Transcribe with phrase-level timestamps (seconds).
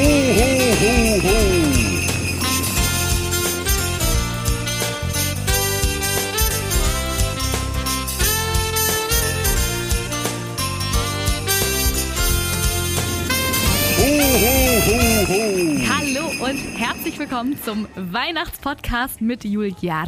[0.00, 0.48] ho,
[0.80, 0.92] ho,
[1.26, 2.09] ho.
[16.80, 20.06] Herzlich willkommen zum Weihnachtspodcast mit Julia.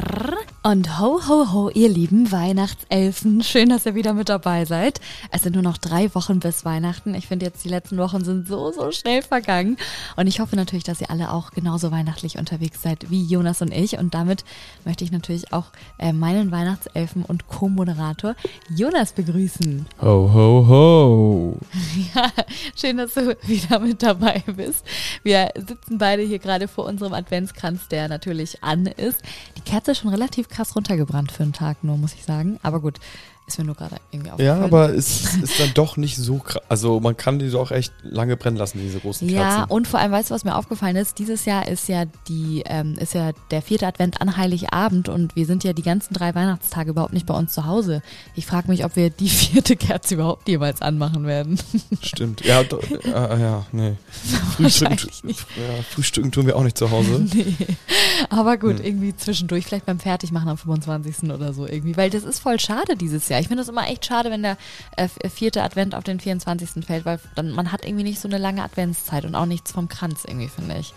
[0.62, 3.42] Und ho, ho, ho, ihr lieben Weihnachtselfen.
[3.42, 4.98] Schön, dass ihr wieder mit dabei seid.
[5.30, 7.14] Es sind nur noch drei Wochen bis Weihnachten.
[7.14, 9.76] Ich finde jetzt, die letzten Wochen sind so, so schnell vergangen.
[10.16, 13.70] Und ich hoffe natürlich, dass ihr alle auch genauso weihnachtlich unterwegs seid wie Jonas und
[13.70, 13.98] ich.
[13.98, 14.44] Und damit
[14.86, 15.66] möchte ich natürlich auch
[15.98, 18.34] äh, meinen Weihnachtselfen und Co-Moderator
[18.74, 19.84] Jonas begrüßen.
[20.00, 21.58] Ho, ho, ho.
[22.14, 22.30] Ja,
[22.74, 24.86] schön, dass du wieder mit dabei bist.
[25.22, 29.22] Wir sitzen beide hier gerade vor unserem Adventskranz, der natürlich an ist.
[29.56, 32.58] Die Kerze ist schon relativ krass runtergebrannt für einen Tag nur, muss ich sagen.
[32.62, 32.98] Aber gut,
[33.46, 34.60] ist mir nur gerade irgendwie aufgefallen.
[34.60, 36.62] Ja, aber es ist dann doch nicht so krass.
[36.68, 39.70] Also man kann die doch echt lange brennen lassen, diese großen Ja, Kerzen.
[39.72, 41.18] und vor allem, weißt du, was mir aufgefallen ist?
[41.18, 45.44] Dieses Jahr ist ja die, ähm, ist ja der vierte Advent an Heiligabend und wir
[45.44, 48.00] sind ja die ganzen drei Weihnachtstage überhaupt nicht bei uns zu Hause.
[48.34, 51.58] Ich frage mich, ob wir die vierte Kerze überhaupt jemals anmachen werden.
[52.00, 52.44] Stimmt.
[52.44, 53.96] Ja, do, äh, ja, nee.
[54.58, 54.80] Nicht.
[54.80, 57.26] ja, Frühstücken tun wir auch nicht zu Hause.
[57.34, 57.54] Nee.
[58.30, 58.84] Aber gut, Hm.
[58.84, 61.30] irgendwie zwischendurch, vielleicht beim Fertigmachen am 25.
[61.30, 61.96] oder so irgendwie.
[61.96, 63.31] Weil das ist voll schade dieses Jahr.
[63.38, 64.56] Ich finde es immer echt schade, wenn der
[64.96, 66.84] äh, vierte Advent auf den 24.
[66.84, 69.88] fällt, weil dann man hat irgendwie nicht so eine lange Adventszeit und auch nichts vom
[69.88, 70.94] Kranz irgendwie, finde ich.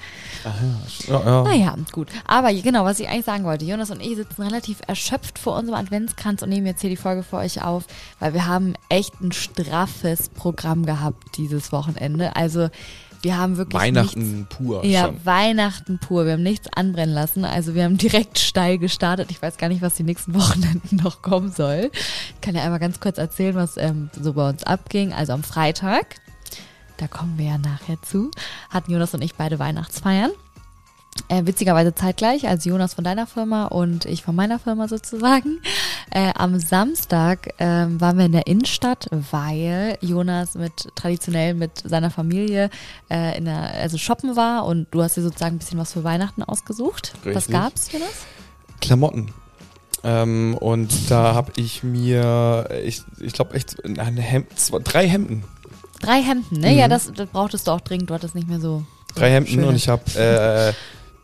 [1.07, 1.43] Ja, ja.
[1.43, 2.09] Naja, gut.
[2.25, 5.79] Aber genau, was ich eigentlich sagen wollte, Jonas und ich sitzen relativ erschöpft vor unserem
[5.79, 7.85] Adventskranz und nehmen jetzt hier die Folge für euch auf,
[8.19, 12.35] weil wir haben echt ein straffes Programm gehabt dieses Wochenende.
[12.35, 12.69] Also
[13.25, 14.85] wir haben wirklich nichts Weihnachten pur.
[14.85, 15.25] ja, schon.
[15.25, 16.27] Weihnachten pur.
[16.27, 17.43] Wir haben nichts anbrennen lassen.
[17.43, 19.31] Also wir haben direkt steil gestartet.
[19.31, 21.89] Ich weiß gar nicht, was die nächsten Wochenenden noch kommen soll.
[21.91, 25.11] Ich kann ja einmal ganz kurz erzählen, was ähm, so bei uns abging.
[25.11, 26.17] Also am Freitag,
[26.97, 28.29] da kommen wir ja nachher zu,
[28.69, 30.29] hatten Jonas und ich beide Weihnachtsfeiern.
[31.27, 35.59] Äh, witzigerweise zeitgleich, also Jonas von deiner Firma und ich von meiner Firma sozusagen.
[36.11, 42.11] Äh, am Samstag ähm, waren wir in der Innenstadt, weil Jonas mit traditionell mit seiner
[42.11, 42.69] Familie
[43.09, 46.03] äh, in der, also shoppen war und du hast dir sozusagen ein bisschen was für
[46.03, 47.13] Weihnachten ausgesucht.
[47.23, 47.53] Was Richtig.
[47.53, 48.09] gab's, Jonas?
[48.81, 49.33] Klamotten.
[50.03, 55.43] Ähm, und da habe ich mir, ich, ich glaube echt, ein Hemd, zwei, drei Hemden.
[56.01, 56.71] Drei Hemden, ne?
[56.71, 56.77] Mhm.
[56.77, 58.11] Ja, das, das brauchtest du auch dringend.
[58.11, 58.83] Du hattest nicht mehr so.
[59.15, 60.73] so Drei Hemden schöne- und ich habe äh,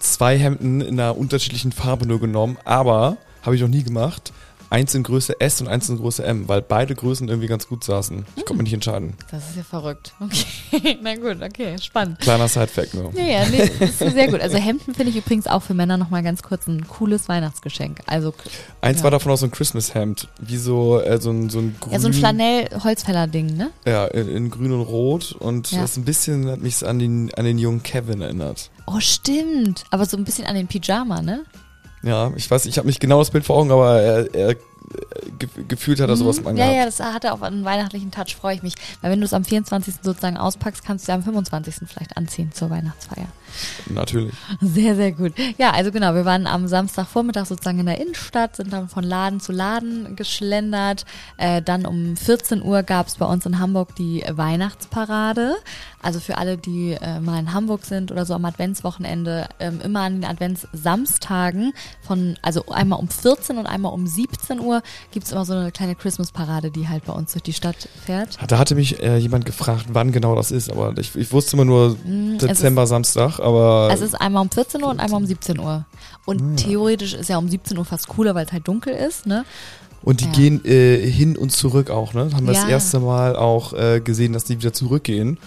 [0.02, 4.34] zwei Hemden in einer unterschiedlichen Farbe nur genommen, aber habe ich noch nie gemacht.
[4.70, 7.84] Eins in Größe S und eins in Größe M, weil beide Größen irgendwie ganz gut
[7.84, 8.26] saßen.
[8.38, 9.16] Ich konnte mich nicht entscheiden.
[9.30, 10.14] Das ist ja verrückt.
[10.74, 12.20] Okay, na gut, okay, spannend.
[12.20, 13.12] Kleiner Side-Fact nur.
[13.14, 14.40] Ja, ja, nee, das ist sehr gut.
[14.40, 18.00] Also Hemden finde ich übrigens auch für Männer nochmal ganz kurz ein cooles Weihnachtsgeschenk.
[18.08, 18.34] Also
[18.80, 19.04] Eins Ja.
[19.04, 22.00] war davon auch so ein Christmas-Hemd, wie so, äh, so ein, so ein grün, ja,
[22.00, 23.72] so ein Flanell-Holzfäller-Ding, ne?
[23.86, 25.82] ja, in, in grün und rot und Ja.
[25.82, 28.70] das ein bisschen hat mich an den, an den jungen Kevin erinnert.
[28.94, 29.84] Oh, stimmt.
[29.92, 31.44] Aber so ein bisschen an den Pyjama, ne?
[32.04, 34.56] Ja, ich weiß, ich habe nicht genau das Bild vor Augen, aber er, er, äh,
[35.38, 36.50] ge gefühlt hat er sowas im Mhm.
[36.50, 36.72] Angehabt.
[36.72, 38.74] Ja, ja, das hatte auch einen weihnachtlichen Touch, freue ich mich.
[39.02, 39.96] Weil wenn du es am 24.
[40.02, 41.88] sozusagen auspackst, kannst du ja am 25.
[41.88, 43.28] vielleicht anziehen zur Weihnachtsfeier.
[43.90, 44.34] Natürlich.
[44.62, 45.34] Sehr, sehr gut.
[45.58, 49.40] Ja, also genau, wir waren am Samstagvormittag sozusagen in der Innenstadt, sind dann von Laden
[49.40, 51.06] zu Laden geschlendert.
[51.38, 55.56] Äh, dann um 14 Uhr gab es bei uns in Hamburg die Weihnachtsparade.
[56.02, 60.02] Also für alle, die äh, mal in Hamburg sind oder so am Adventswochenende, ähm, immer
[60.02, 65.46] an den Adventssamstagen von, also einmal um 14 und einmal um 17 Uhr gibt's immer
[65.46, 68.38] so eine kleine Christmas-Parade, die halt bei uns durch die Stadt fährt.
[68.48, 71.66] Da hatte mich äh, jemand gefragt, wann genau das ist, aber ich, ich wusste immer
[71.66, 75.26] nur Mm, es Dezember, Samstag, aber Es ist einmal um 14 Uhr und einmal um
[75.28, 75.86] 17 Uhr.
[76.26, 79.44] Und theoretisch ist ja um 17 Uhr fast cooler, weil es halt dunkel ist, ne?
[80.04, 80.32] und die ja.
[80.32, 82.30] gehen äh, hin und zurück auch, ne?
[82.34, 82.70] Haben wir das Ja.
[82.70, 85.38] erste Mal auch äh, gesehen, dass die wieder zurückgehen.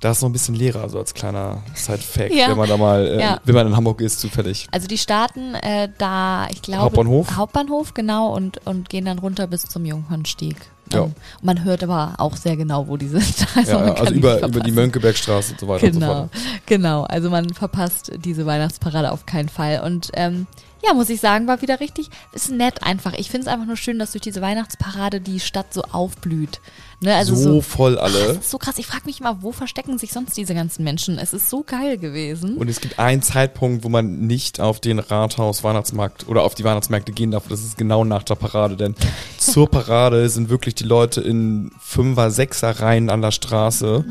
[0.00, 2.48] Da ist noch ein bisschen leerer, so als kleiner Side-Fact, Ja.
[2.50, 3.40] wenn man da mal, äh, Ja.
[3.44, 4.66] wenn man in Hamburg ist, zufällig.
[4.72, 6.82] Also die starten äh, da, ich glaube.
[6.82, 7.36] Hauptbahnhof?
[7.36, 10.56] Hauptbahnhof, genau, und, und gehen dann runter bis zum Jungfernstieg.
[10.92, 11.02] Ja.
[11.02, 13.22] Und man hört aber auch sehr genau, wo die sind.
[13.54, 14.72] Also, Ja, ja, also über, über die.
[14.72, 16.30] Mönckebergstraße und so weiter und so Genau, fort.
[16.66, 17.02] genau.
[17.04, 19.82] Also man verpasst diese Weihnachtsparade auf keinen Fall.
[19.84, 20.46] Und ähm,
[20.84, 23.12] ja, muss ich sagen, war wieder richtig, ist nett einfach.
[23.14, 26.60] Ich finde es einfach nur schön, dass durch diese Weihnachtsparade die Stadt so aufblüht.
[27.02, 27.14] Ne?
[27.16, 28.24] Also so, so, voll Das alle.
[28.38, 28.78] ist so krass.
[28.78, 31.18] Ich frage mich immer, wo verstecken sich sonst diese ganzen Menschen?
[31.18, 32.56] Es ist so geil gewesen.
[32.56, 37.12] Und es gibt einen Zeitpunkt, wo man nicht auf den Rathaus-Weihnachtsmarkt oder auf die Weihnachtsmärkte
[37.12, 37.48] gehen darf.
[37.48, 38.76] Das ist genau nach der Parade.
[38.76, 38.94] Denn
[39.38, 44.04] zur Parade sind wirklich die Leute in Fünfer-, Sechser-Reihen an der Straße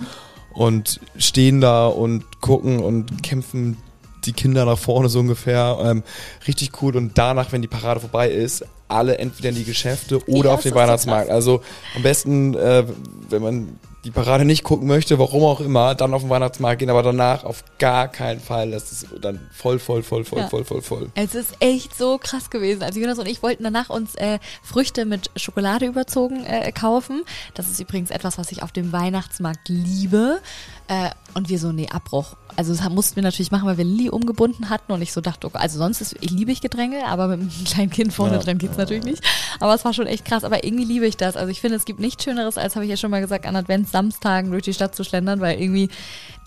[0.54, 3.78] und stehen da und gucken und kämpfen
[4.26, 5.78] die Kinder nach vorne so ungefähr.
[5.82, 6.04] Ähm,
[6.48, 6.96] richtig cool.
[6.98, 10.62] Und danach, wenn die Parade vorbei ist, alle entweder in die Geschäfte oder Ja, auf
[10.62, 11.30] den so Weihnachtsmarkt.
[11.30, 11.62] Also
[11.96, 12.84] am besten, äh,
[13.30, 16.90] wenn man die Parade nicht gucken möchte, warum auch immer, dann auf den Weihnachtsmarkt gehen,
[16.90, 18.72] aber danach auf gar keinen Fall.
[18.72, 20.48] Das ist dann voll, voll, voll, voll, Ja.
[20.48, 21.12] voll, voll, voll.
[21.14, 22.82] Es ist echt so krass gewesen.
[22.82, 27.24] Also Jonas und ich wollten danach uns äh, Früchte mit Schokolade überzogen äh, kaufen.
[27.54, 30.42] Das ist übrigens etwas, was ich auf dem Weihnachtsmarkt liebe.
[30.88, 32.36] Äh, und wir so, nee, Abbruch.
[32.58, 35.48] Also das mussten wir natürlich machen, weil wir Lilly umgebunden hatten und ich so dachte,
[35.48, 38.40] okay, also sonst ist, ich liebe ich Gedränge, aber mit einem kleinen Kind vorne Ja.
[38.40, 39.24] dran geht's natürlich nicht.
[39.62, 40.44] Aber es war schon echt krass.
[40.44, 41.38] Aber irgendwie liebe ich das.
[41.38, 43.56] Also ich finde, es gibt nichts Schöneres, als habe ich ja schon mal gesagt, an
[43.92, 45.90] Adventssamstagen durch die Stadt zu schlendern, weil irgendwie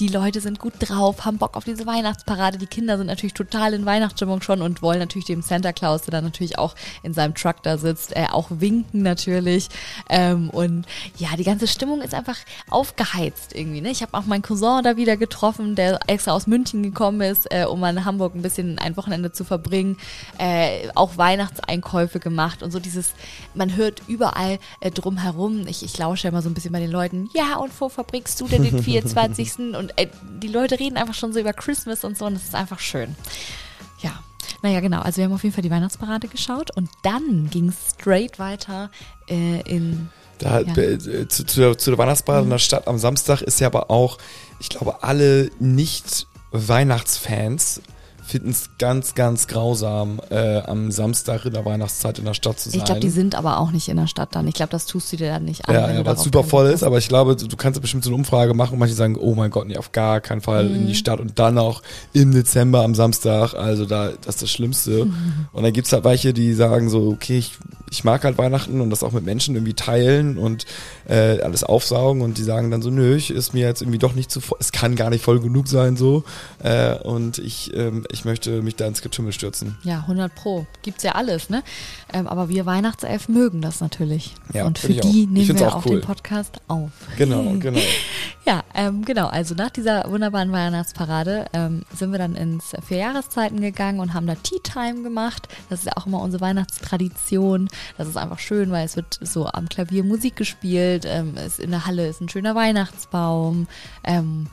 [0.00, 2.58] die Leute sind gut drauf, haben Bock auf diese Weihnachtsparade.
[2.58, 6.12] Die Kinder sind natürlich total in Weihnachtsstimmung schon und wollen natürlich dem Santa Claus, der
[6.12, 6.75] dann natürlich auch
[7.05, 9.69] in seinem Truck da sitzt, äh, auch winken natürlich.
[10.08, 10.87] Ähm, und
[11.17, 12.38] ja, die ganze Stimmung ist einfach
[12.70, 13.81] aufgeheizt irgendwie.
[13.81, 13.90] Ne?
[13.90, 17.64] Ich habe auch meinen Cousin da wieder getroffen, der extra aus München gekommen ist, äh,
[17.64, 19.97] um in Hamburg ein bisschen ein Wochenende zu verbringen.
[20.38, 23.12] Äh, auch Weihnachtseinkäufe gemacht und so dieses,
[23.55, 25.69] man hört überall äh, drumherum.
[25.69, 28.46] Ich, ich lausche immer so ein bisschen bei den Leuten, ja, und wo verbringst du
[28.48, 29.58] denn den 24.
[29.58, 30.06] und äh,
[30.42, 33.14] die Leute reden einfach schon so über Christmas und so und das ist einfach schön.
[34.00, 34.12] Ja.
[34.62, 35.00] Naja, genau.
[35.00, 38.90] Also wir haben auf jeden Fall die Weihnachtsparade geschaut und dann ging es straight weiter
[39.28, 40.08] äh, in
[40.38, 40.75] Da, Ja.
[40.76, 43.90] äh, zu, zu, der, zu der Weihnachtsparade in der Stadt am Samstag ist ja aber
[43.90, 44.16] auch,
[44.60, 47.82] ich glaube, alle Nicht-Weihnachtsfans
[48.26, 52.71] finden es ganz, ganz grausam, äh, am Samstag in der Weihnachtszeit in der Stadt zu
[52.71, 52.79] sein.
[52.79, 54.49] Ich glaube, die sind aber auch nicht in der Stadt dann.
[54.49, 55.75] Ich glaube, das tust du dir dann nicht an.
[55.75, 58.11] ja, ja, weil es super voll ist, aber ich glaube, du du kannst bestimmt so
[58.11, 60.82] eine Umfrage machen und manche sagen, oh mein Gott, nee, auf gar keinen Fall in
[60.85, 60.87] Mhm.
[60.88, 61.82] die Stadt und dann auch
[62.12, 65.05] im Dezember am Samstag, also da, das ist das Schlimmste.
[65.05, 65.47] Mhm.
[65.53, 67.53] Und dann gibt's halt welche, die sagen so, okay, ich,
[67.91, 70.65] ich mag halt Weihnachten und das auch mit Menschen irgendwie teilen und
[71.09, 74.15] äh, alles aufsaugen und die sagen dann so, nö, ich ist mir jetzt irgendwie doch
[74.15, 76.25] nicht zu voll, es kann gar nicht voll genug sein so
[76.62, 79.76] äh, und ich, ähm, ich möchte mich da ins Getümmel stürzen.
[79.82, 80.66] Ja, 100 Pro.
[80.82, 81.62] Gibt's ja alles, ne?
[82.12, 84.34] Ähm, aber wir Weihnachtself mögen das natürlich.
[84.52, 85.00] Ja, Und für auch.
[85.00, 85.99] die Ich nehmen wir auch auch cool.
[86.00, 86.90] den Podcast auf.
[87.19, 87.81] Genau, genau.
[88.46, 89.28] Ja, ähm, genau.
[89.28, 94.34] Also nach dieser wunderbaren Weihnachtsparade ähm, sind wir dann ins Vierjahreszeiten gegangen und haben da
[94.34, 95.49] Tea Time gemacht.
[95.70, 97.69] Das ist ja auch immer unsere Weihnachtstradition.
[97.96, 101.06] Das ist einfach schön, weil es wird so am Klavier Musik gespielt.
[101.06, 103.66] Ähm, es in der Halle ist ein schöner Weihnachtsbaum.
[104.05, 104.49] Ähm,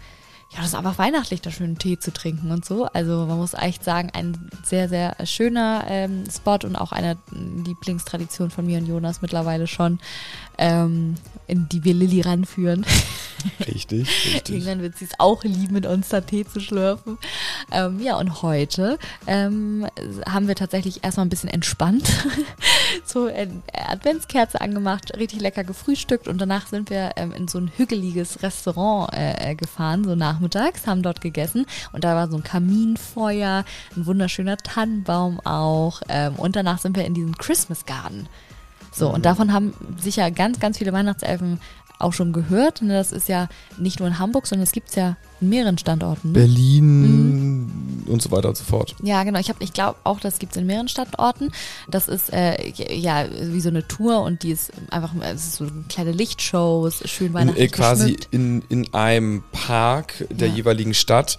[0.53, 2.85] ja, das ist einfach weihnachtlich, da schönen Tee zu trinken und so.
[2.85, 8.51] Also man muss echt sagen, ein sehr, sehr schöner ähm, Spot und auch eine Lieblingstradition
[8.51, 9.99] von mir und Jonas mittlerweile schon,
[10.57, 11.15] ähm,
[11.47, 12.85] in die wir Lilly ranführen.
[13.67, 14.55] Richtig, richtig.
[14.55, 17.17] Irgendwann wird sie es auch lieben, mit uns da Tee zu schlürfen.
[17.71, 19.87] Ähm, ja, und heute ähm,
[20.29, 22.07] haben wir tatsächlich erstmal ein bisschen entspannt.
[23.05, 27.71] so äh, Adventskerze angemacht, richtig lecker gefrühstückt und danach sind wir ähm, in so ein
[27.75, 30.11] hügeliges Restaurant äh, gefahren, so
[30.41, 33.63] nachmittags, haben dort gegessen und da war so ein Kaminfeuer,
[33.95, 38.27] ein wunderschöner Tannenbaum auch ähm, und danach sind wir in diesen Christmas Garden.
[38.93, 41.61] So, und davon haben sicher ganz, ganz viele Weihnachtselfen
[42.03, 42.81] auch schon gehört.
[42.81, 46.31] Ne, Das ist ja nicht nur in Hamburg, sondern es gibt's ja in mehreren Standorten.
[46.31, 46.39] Ne?
[46.39, 48.95] Berlin und so weiter und so fort.
[49.01, 49.39] Ja, genau.
[49.39, 51.51] Ich, hab- ich glaube auch, das gibt's in mehreren Standorten.
[51.89, 55.67] Das ist äh, ja wie so eine Tour und die ist einfach, es ist so
[55.89, 58.27] kleine Lichtshows, schön In, weihnachtlich äh, quasi geschmückt.
[58.31, 60.55] in, in einem Park der Ja.
[60.55, 61.37] jeweiligen Stadt,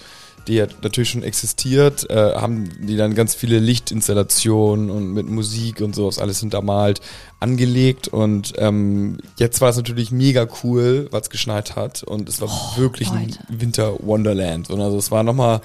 [0.48, 5.80] die ja natürlich schon existiert, äh, haben die dann ganz viele Lichtinstallationen und mit Musik
[5.80, 7.00] und sowas alles hintermalt
[7.40, 12.40] angelegt und ähm, jetzt war es natürlich mega cool, weil es geschneit hat und es
[12.40, 13.38] war wirklich ein Leute.
[13.48, 15.60] Winter Wonderland und also es war nochmal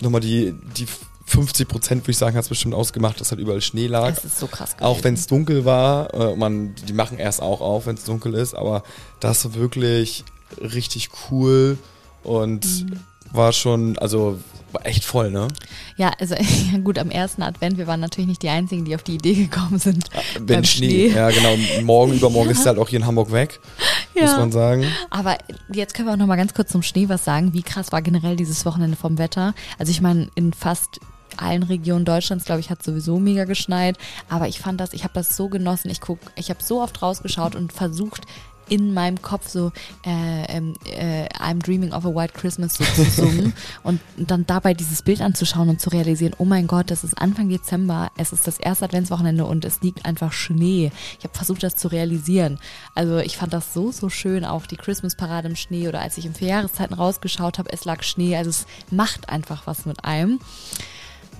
[0.00, 0.86] noch mal die, die
[1.26, 4.10] 50 Prozent, würde ich sagen, hat es bestimmt ausgemacht, dass halt überall Schnee lag.
[4.16, 5.04] Es ist so krass Auch gewesen.
[5.04, 8.54] wenn es dunkel war, äh, man, die machen erst auch auf, wenn es dunkel ist,
[8.54, 8.82] aber
[9.20, 10.24] das war wirklich
[10.60, 11.78] richtig cool
[12.24, 13.00] und Mhm.
[13.32, 14.38] War schon, also
[14.72, 15.48] war echt voll, ne?
[15.96, 16.34] Ja, also
[16.72, 19.34] ja, gut, am ersten Advent, wir waren natürlich nicht die Einzigen, die auf die Idee
[19.34, 20.08] gekommen sind.
[20.34, 23.60] Wenn beim Schnee, ja genau, morgen, übermorgen ist es halt auch hier in Hamburg weg,
[24.14, 24.38] muss Ja.
[24.38, 24.84] man sagen.
[25.10, 25.36] Aber
[25.72, 27.52] jetzt können wir auch noch mal ganz kurz zum Schnee was sagen.
[27.52, 29.54] Wie krass war generell dieses Wochenende vom Wetter?
[29.78, 31.00] Also ich meine, in fast
[31.38, 33.96] allen Regionen Deutschlands, glaube ich, hat sowieso mega geschneit.
[34.28, 35.90] Aber ich fand das, ich habe das so genossen.
[35.90, 38.22] Ich guck, ich habe so oft rausgeschaut und versucht
[38.68, 39.72] in meinem Kopf so
[40.04, 43.52] äh, ähm, äh, I'm dreaming of a white Christmas so zu summen
[43.82, 47.48] und dann dabei dieses Bild anzuschauen und zu realisieren, oh mein Gott, das ist Anfang
[47.48, 50.90] Dezember, es ist das erste Adventswochenende und es liegt einfach Schnee.
[51.18, 52.58] Ich habe versucht, das zu realisieren.
[52.94, 56.26] Also ich fand das so, so schön, auch die Christmas-Parade im Schnee oder als ich
[56.26, 58.36] im Vierjahreszeiten rausgeschaut habe, es lag Schnee.
[58.36, 60.40] Also es macht einfach was mit einem.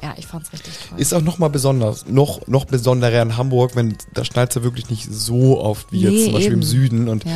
[0.03, 0.99] Ja, ich fand's richtig toll.
[1.01, 5.13] Ist auch nochmal besonders, noch, noch besonderer in Hamburg, wenn da schneit ja wirklich nicht
[5.13, 6.63] so oft wie Nee, jetzt zum Beispiel eben.
[6.63, 7.31] im Süden und ja.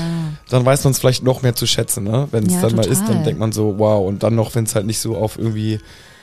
[0.49, 2.29] dann weiß man es vielleicht noch mehr zu schätzen, ne?
[2.33, 3.23] Wenn es Ja, dann mal ist, dann total.
[3.25, 5.79] denkt man so, wow, und dann noch, wenn es halt nicht so auf irgendwie,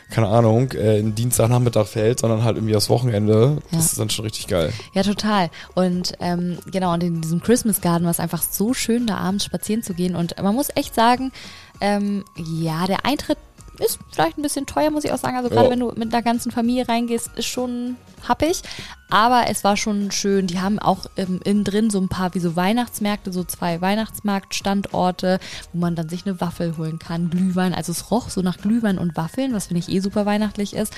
[0.10, 3.60] keine Ahnung, äh, in Dienstagnachmittag fällt, sondern halt irgendwie aufs Wochenende.
[3.72, 3.78] Ja.
[3.78, 4.74] Das ist dann schon richtig geil.
[4.94, 5.50] Ja, total.
[5.76, 9.46] Und ähm, genau, und in diesem Christmas Garden war es einfach so schön, da abends
[9.46, 10.16] spazieren zu gehen.
[10.16, 11.32] Und man muss echt sagen,
[11.80, 13.38] ähm, ja, der Eintritt
[13.86, 15.38] ist vielleicht ein bisschen teuer, muss ich auch sagen.
[15.38, 15.72] Also gerade Ja.
[15.72, 17.96] wenn du mit der ganzen Familie reingehst, ist schon
[18.28, 18.62] happig.
[19.10, 20.48] Aber es war schon schön.
[20.48, 25.40] Die haben auch ähm, innen drin so ein paar wie so Weihnachtsmärkte, so zwei Weihnachtsmarktstandorte,
[25.72, 27.74] wo man dann sich eine Waffel holen kann, Glühwein.
[27.74, 30.94] Also es roch so nach Glühwein und Waffeln, was finde ich eh super weihnachtlich ist.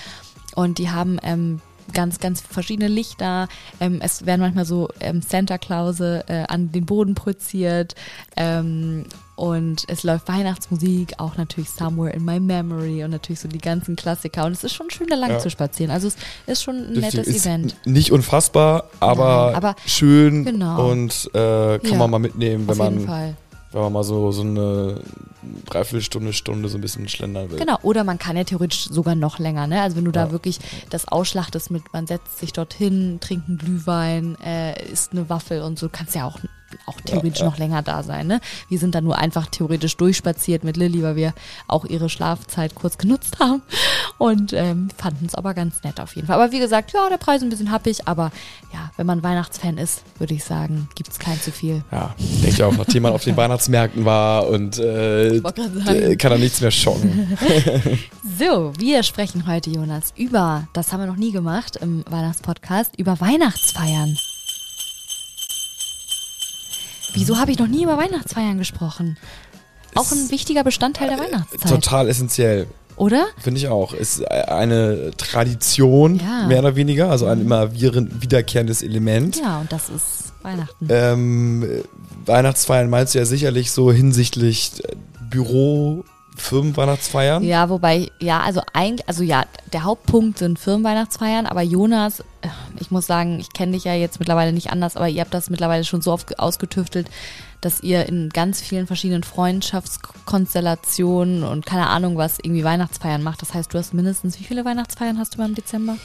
[0.55, 1.61] Und die haben ähm,
[1.93, 3.47] ganz, ganz verschiedene Lichter.
[3.79, 7.95] Ähm, es werden manchmal so ähm, Santa Clause äh, an den Boden projiziert.
[8.37, 13.57] Ähm, und es läuft Weihnachtsmusik, auch natürlich Somewhere in My Memory und natürlich so die
[13.57, 14.45] ganzen Klassiker.
[14.45, 15.39] Und es ist schon schön, da lang Ja.
[15.39, 15.91] zu spazieren.
[15.91, 16.15] Also es
[16.47, 17.75] ist schon ein nettes ist Event.
[17.85, 20.89] Nicht unfassbar, aber, Nein, aber schön genau.
[20.89, 23.35] und äh, kann Ja, man mal mitnehmen, wenn Auf jeden man, Fall.
[23.71, 25.01] wenn man mal so, so eine
[25.65, 27.59] Dreiviertelstunde, Stunde so ein bisschen schlendern will.
[27.59, 29.81] Genau, oder man kann ja theoretisch sogar noch länger, ne?
[29.81, 30.31] Also wenn du da Ja.
[30.31, 35.61] wirklich das ausschlachtest mit, man setzt sich dorthin, trinkt einen Glühwein, äh, isst eine Waffel
[35.61, 36.39] und so, kannst ja auch,
[36.85, 37.45] auch theoretisch ja.
[37.45, 38.41] noch länger da sein, ne?
[38.69, 41.33] Wir sind da nur einfach theoretisch durchspaziert mit Lilly, weil wir
[41.67, 43.61] auch ihre Schlafzeit kurz genutzt haben
[44.17, 46.41] und ähm, fanden es aber ganz nett auf jeden Fall.
[46.41, 48.31] Aber wie gesagt, ja, der Preis ist ein bisschen happig, aber
[48.73, 51.83] ja, wenn man Weihnachtsfan ist, würde ich sagen, gibt's kein zu viel.
[51.91, 56.37] Ja, denke ich auch, nachdem man auf den Weihnachtsmärkten war und äh, äh, kann er
[56.37, 57.37] nichts mehr schocken.
[58.37, 63.21] So, wir sprechen heute, Jonas, über, das haben wir noch nie gemacht im Weihnachtspodcast, über
[63.21, 64.17] Weihnachtsfeiern.
[67.13, 69.17] Wieso habe ich noch nie über Weihnachtsfeiern gesprochen?
[69.95, 73.25] Auch ein wichtiger Bestandteil der Weihnachtszeit, Total essentiell, oder?
[73.37, 73.93] finde ich auch.
[73.93, 76.47] Ist eine Tradition, Ja.
[76.47, 79.37] mehr oder weniger, also ein immer wieder- wiederkehrendes Element.
[79.37, 80.87] Ja, und das ist Weihnachten.
[80.89, 81.83] Ähm,
[82.25, 84.73] Weihnachtsfeiern meinst du ja sicherlich so hinsichtlich
[85.29, 86.03] Büro,
[86.37, 87.43] Firmenweihnachtsfeiern.
[87.43, 92.91] Ja, wobei, ja, also eigentlich, also ja, der Hauptpunkt sind Firmenweihnachtsfeiern, aber Jonas, äh, ich
[92.91, 95.83] muss sagen, ich kenne dich ja jetzt mittlerweile nicht anders, aber ihr habt das mittlerweile
[95.83, 97.09] schon so oft ausgetüftelt,
[97.61, 103.41] dass ihr in ganz vielen verschiedenen Freundschaftskonstellationen und keine Ahnung was irgendwie Weihnachtsfeiern macht.
[103.41, 105.97] Das heißt, du hast mindestens, wie viele Weihnachtsfeiern hast du mal im Dezember?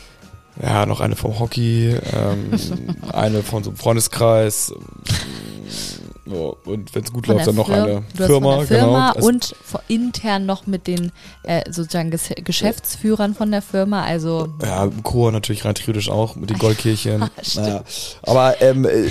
[0.62, 2.50] Ja, noch eine vom Hockey, ähm,
[3.12, 4.72] eine von so einem Freundeskreis.
[6.30, 8.60] So, und wenn es gut Von läuft, dann noch Fir- eine du hast Firma.
[8.64, 9.26] Firma genau.
[9.26, 9.54] Und
[9.88, 11.10] intern noch mit den
[11.42, 16.36] äh, sozusagen Ges Geschäftsführern von der Firma, also Ja, im Chor natürlich rein theoretisch auch
[16.36, 17.28] mit den Goldkirchen.
[17.42, 17.66] Stimmt.
[17.66, 17.84] naja.
[18.22, 19.08] Aber ähm, äh,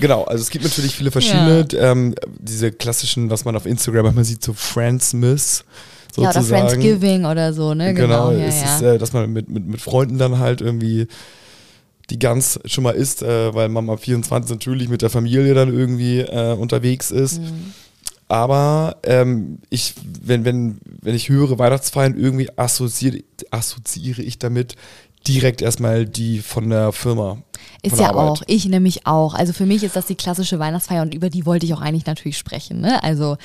[0.00, 4.24] genau, also es gibt natürlich viele verschiedene, ähm, diese klassischen, was man auf Instagram manchmal
[4.24, 5.64] sieht, so Friendsmas
[6.16, 6.68] ja, oder sozusagen.
[6.68, 7.94] Friendsgiving oder so, ne?
[7.94, 8.74] Genau, Genau, ja, es ja.
[8.76, 11.06] ist, äh, dass man mit, mit, mit Freunden dann halt irgendwie
[12.10, 15.72] die Gans schon mal isst, äh, weil man am 24 natürlich mit der Familie dann
[15.72, 17.40] irgendwie äh, unterwegs ist.
[17.40, 17.74] Mhm.
[18.28, 24.76] Aber ähm, ich, wenn, wenn, wenn ich höre Weihnachtsfeiern, irgendwie assoziiere, assoziiere ich damit
[25.26, 27.38] direkt erstmal die von der Firma.
[27.82, 28.28] Ist ja Arbeit.
[28.28, 29.34] auch, ich nämlich auch.
[29.34, 32.06] Also für mich ist das die klassische Weihnachtsfeier und über die wollte ich auch eigentlich
[32.06, 32.80] natürlich sprechen.
[32.80, 33.02] Ne?
[33.02, 33.36] Also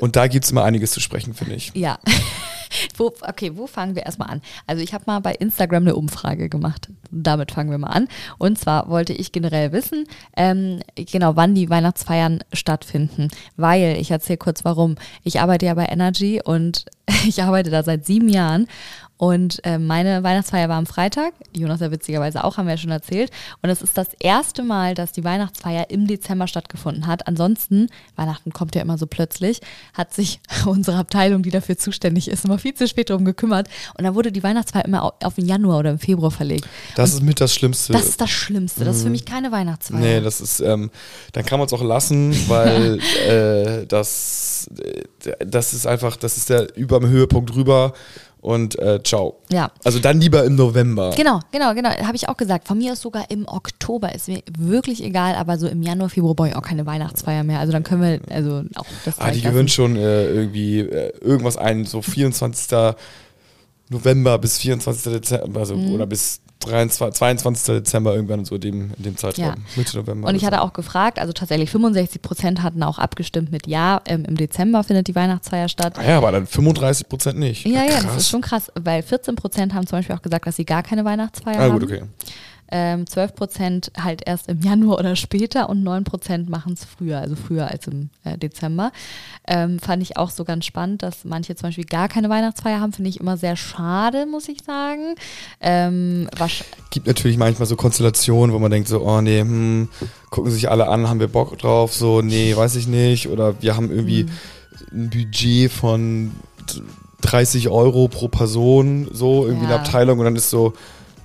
[0.00, 1.72] Und da gibt's immer einiges zu sprechen, finde ich.
[1.74, 1.98] ja.
[2.96, 4.42] Wo, okay, wo fangen wir erstmal an?
[4.66, 6.88] Also ich habe mal bei Instagram eine Umfrage gemacht.
[7.10, 8.08] Damit fangen wir mal an.
[8.38, 13.28] Und zwar wollte ich generell wissen, ähm, genau, wann die Weihnachtsfeiern stattfinden.
[13.56, 14.96] Weil, ich erzähle kurz warum.
[15.24, 16.84] Ich arbeite ja bei Energy und
[17.26, 18.66] ich arbeite da seit sieben Jahren.
[19.20, 22.90] Und äh, meine Weihnachtsfeier war am Freitag, Jonas ja witzigerweise auch, haben wir ja schon
[22.90, 23.30] erzählt.
[23.60, 27.28] Und es ist das erste Mal, dass die Weihnachtsfeier im Dezember stattgefunden hat.
[27.28, 29.60] Ansonsten, Weihnachten kommt ja immer so plötzlich,
[29.92, 33.68] hat sich unsere Abteilung, die dafür zuständig ist, immer viel zu spät darum gekümmert.
[33.98, 36.66] Und dann wurde die Weihnachtsfeier immer au- auf den Januar oder im Februar verlegt.
[36.96, 37.92] Das ist mit das Schlimmste.
[37.92, 38.86] Das ist das Schlimmste.
[38.86, 39.98] Das ist für mich keine Weihnachtsfeier.
[39.98, 40.02] Mhm.
[40.02, 40.90] Nee, das ist, ähm,
[41.34, 42.98] dann kann man es auch lassen, weil
[43.28, 47.92] äh, das, äh, das ist einfach, das ist der über dem Höhepunkt rüber
[48.40, 49.36] und äh, ciao.
[49.50, 49.70] ja.
[49.84, 51.10] Also dann lieber im November.
[51.16, 51.90] Genau, genau, genau.
[51.90, 52.66] Habe ich auch gesagt.
[52.68, 54.14] Von mir ist sogar im Oktober.
[54.14, 57.58] Ist mir wirklich egal, aber so im Januar, Februar brauche ich auch keine Weihnachtsfeier mehr.
[57.60, 61.56] Also dann können wir, also auch das Ah, die gewöhnen schon äh, irgendwie äh, irgendwas
[61.56, 62.94] ein, so 24.
[63.88, 65.12] November bis 24.
[65.12, 65.94] Dezember, also Mhm.
[65.94, 67.74] oder bis 23, 22.
[67.76, 69.54] Dezember irgendwann so dem, in dem Zeitraum, Ja.
[69.76, 70.28] Mitte November.
[70.28, 74.24] Und ich hatte auch gefragt, also tatsächlich 65 Prozent hatten auch abgestimmt mit Ja, ähm,
[74.26, 75.98] im Dezember findet die Weihnachtsfeier statt.
[75.98, 77.66] Ah ja, aber dann 35 Prozent nicht.
[77.66, 78.04] Ja, ja, Krass.
[78.04, 80.82] das ist schon krass, weil 14 Prozent haben zum Beispiel auch gesagt, dass sie gar
[80.82, 81.72] keine Weihnachtsfeier Ah, haben.
[81.72, 82.02] gut, okay.
[82.72, 87.18] Ähm, 12 Prozent halt erst im Januar oder später und 9 Prozent machen es früher,
[87.18, 88.92] also früher als im äh, Dezember.
[89.48, 92.92] Ähm, fand ich auch so ganz spannend, dass manche zum Beispiel gar keine Weihnachtsfeier haben,
[92.92, 95.14] finde ich immer sehr schade, muss ich sagen.
[95.60, 96.28] Ähm,
[96.90, 99.88] Gibt natürlich manchmal so Konstellationen, wo man denkt so, oh nee, hm,
[100.30, 103.28] gucken sich alle an, haben wir Bock drauf, so, nee, weiß ich nicht.
[103.28, 104.30] Oder wir haben irgendwie Mhm.
[104.92, 106.32] ein Budget von
[106.72, 106.80] d-
[107.22, 109.72] 30 Euro pro Person, so irgendwie Ja.
[109.72, 110.72] eine Abteilung und dann ist so,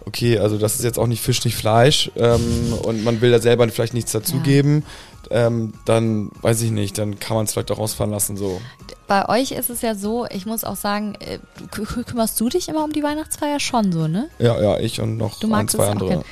[0.05, 3.39] okay, also das ist jetzt auch nicht Fisch, nicht Fleisch ähm, und man will da
[3.39, 4.83] selber vielleicht nichts dazugeben,
[5.31, 8.61] ähm, dann weiß ich nicht, dann kann man es vielleicht auch rausfahren lassen, so.
[9.07, 11.39] Bei euch ist es ja so, ich muss auch sagen, äh,
[11.71, 14.29] kü- kü- kümmerst du dich immer um die Weihnachtsfeier schon so, ne?
[14.39, 16.23] Ja, ja, ich und noch Du ein, magst zwei es auch andere.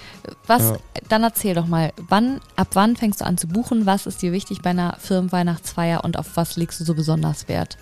[0.47, 0.77] Was, Ja.
[1.09, 3.85] dann erzähl doch mal, wann, ab wann fängst du an zu buchen?
[3.85, 7.77] Was ist dir wichtig bei einer Firmenweihnachtsfeier und auf was legst du so besonders Wert?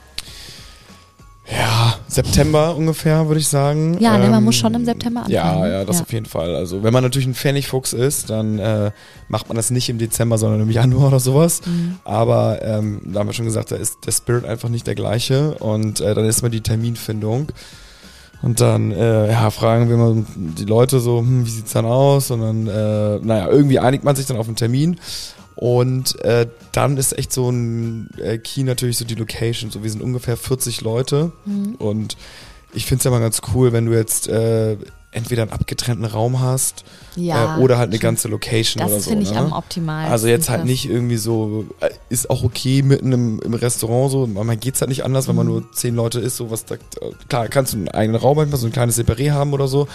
[1.51, 3.97] Ja, September ungefähr, würde ich sagen.
[3.99, 5.71] Ja, ne, man Ähm, muss schon im September anfangen, Ja, ne?
[5.71, 6.03] ja, das Ja.
[6.03, 6.55] auf jeden Fall.
[6.55, 8.91] Also, wenn man natürlich ein Pfennigfuchs ist, dann äh,
[9.27, 11.61] macht man das nicht im Dezember, sondern im Januar oder sowas.
[11.65, 11.97] Mhm.
[12.05, 15.55] Aber ähm, da haben wir schon gesagt, da ist der Spirit einfach nicht der gleiche.
[15.55, 17.47] Und äh, dann ist mal die Terminfindung.
[18.41, 22.31] Und dann äh, ja, fragen wir mal die Leute so, hm, wie sieht's dann aus?
[22.31, 24.97] Und dann, äh, naja, irgendwie einigt man sich dann auf einen Termin.
[25.55, 29.69] Und äh, dann ist echt so ein äh, Key natürlich so die Location.
[29.71, 31.31] So, wir sind ungefähr 40 Leute.
[31.45, 31.75] Mhm.
[31.75, 32.17] Und
[32.73, 34.77] ich find's ja mal ganz cool, wenn du jetzt äh,
[35.13, 36.85] entweder einen abgetrennten Raum hast
[37.17, 39.09] Ja, äh, oder halt eine ganze Location oder Das so.
[39.09, 39.39] finde ich ne?
[39.39, 40.09] am optimalsten.
[40.11, 44.09] Also jetzt halt Das- nicht irgendwie so, äh, ist auch okay mitten im, im Restaurant
[44.09, 45.51] so, man geht's halt nicht anders, wenn man Mhm.
[45.51, 46.77] nur zehn Leute ist, so was da,
[47.27, 49.89] klar, kannst du einen eigenen Raum manchmal, so ein kleines Separé haben oder so,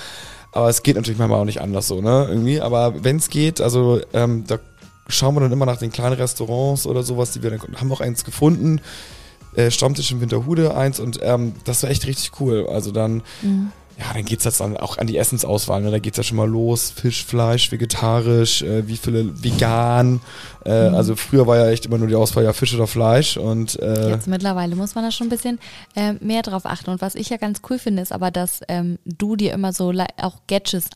[0.52, 4.00] aber es geht natürlich manchmal auch nicht anders so, ne, irgendwie, aber wenn's geht, also
[4.12, 4.58] ähm, da
[5.08, 8.00] schauen wir dann immer nach den kleinen Restaurants oder sowas, die wir dann, haben auch
[8.00, 8.80] eins gefunden,
[9.54, 13.72] äh, Stammtisch in Winterhude eins und ähm, das war echt richtig cool, also dann Mhm.
[13.98, 15.80] ja, dann geht's jetzt dann auch an die Essensauswahl.
[15.80, 15.90] Ne?
[15.90, 16.90] Da geht's ja schon mal los.
[16.90, 20.20] Fisch, Fleisch, vegetarisch, äh, wie viele vegan.
[20.66, 20.94] Äh, Mhm.
[20.94, 23.38] Also früher war ja echt immer nur die Auswahl, ja, Fisch oder Fleisch.
[23.38, 25.58] Und äh, Jetzt mittlerweile muss man da schon ein bisschen
[25.94, 26.90] äh, mehr drauf achten.
[26.90, 29.90] Und was ich ja ganz cool finde, ist aber, dass ähm, du dir immer so
[30.20, 30.90] auch Gadgets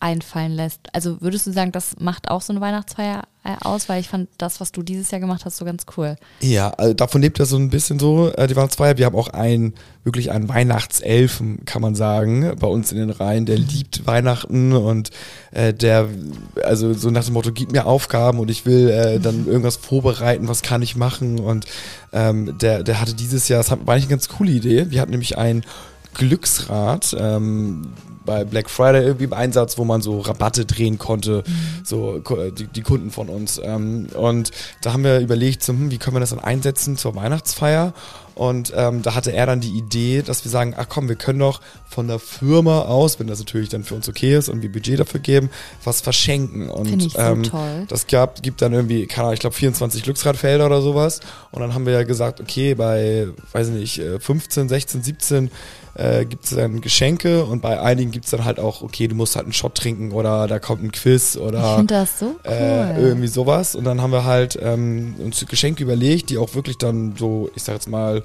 [0.00, 0.80] einfallen lässt.
[0.92, 3.88] Also würdest du sagen, das macht auch so eine Weihnachtsfeier äh, aus?
[3.88, 6.16] Weil ich fand das, was du dieses Jahr gemacht hast, so ganz cool.
[6.40, 8.96] ja, also davon lebt das so ein bisschen so, äh, die Weihnachtsfeier.
[8.96, 9.74] Wir haben auch einen,
[10.04, 13.44] wirklich einen Weihnachtselfen, kann man sagen, bei uns in den Reihen.
[13.46, 15.10] Der liebt Weihnachten und
[15.50, 16.08] äh, der,
[16.64, 20.46] also so nach dem Motto, gib mir Aufgaben und ich will äh, dann irgendwas vorbereiten,
[20.48, 21.40] was kann ich machen.
[21.40, 21.66] Und
[22.12, 24.86] ähm, der, der hatte dieses Jahr, das hat- war eigentlich eine ganz coole Idee.
[24.90, 25.64] Wir hatten nämlich ein
[26.14, 27.92] Glücksrad ähm,
[28.28, 31.42] bei Black Friday irgendwie im Einsatz, wo man so Rabatte drehen konnte,
[31.82, 33.58] so Ku- die, die Kunden von uns.
[33.64, 34.50] Ähm, und
[34.82, 37.94] da haben wir überlegt, so, hm, wie können wir das dann einsetzen zur Weihnachtsfeier?
[38.34, 41.40] Und ähm, da hatte er dann die Idee, dass wir sagen, ach komm, wir können
[41.40, 44.70] doch von der Firma aus, wenn das natürlich dann für uns okay ist und wir
[44.70, 45.50] Budget dafür geben,
[45.82, 46.70] was verschenken.
[46.70, 47.86] Und ich so ähm, toll.
[47.88, 51.18] das gab, gibt dann irgendwie, keine Ahnung, ich glaube 24 Glücksradfelder oder sowas.
[51.50, 55.50] Und dann haben wir ja gesagt, okay, bei, weiß ich nicht, äh, 15, 16, 17
[55.94, 59.14] äh, gibt es dann Geschenke und bei einigen gibt es dann halt auch, okay, du
[59.14, 61.78] musst halt einen Shot trinken oder da kommt ein Quiz oder
[62.18, 62.52] so cool.
[62.52, 63.74] äh, irgendwie sowas.
[63.74, 67.62] Und dann haben wir halt ähm, uns Geschenke überlegt, die auch wirklich dann so, ich
[67.62, 68.22] sag jetzt mal,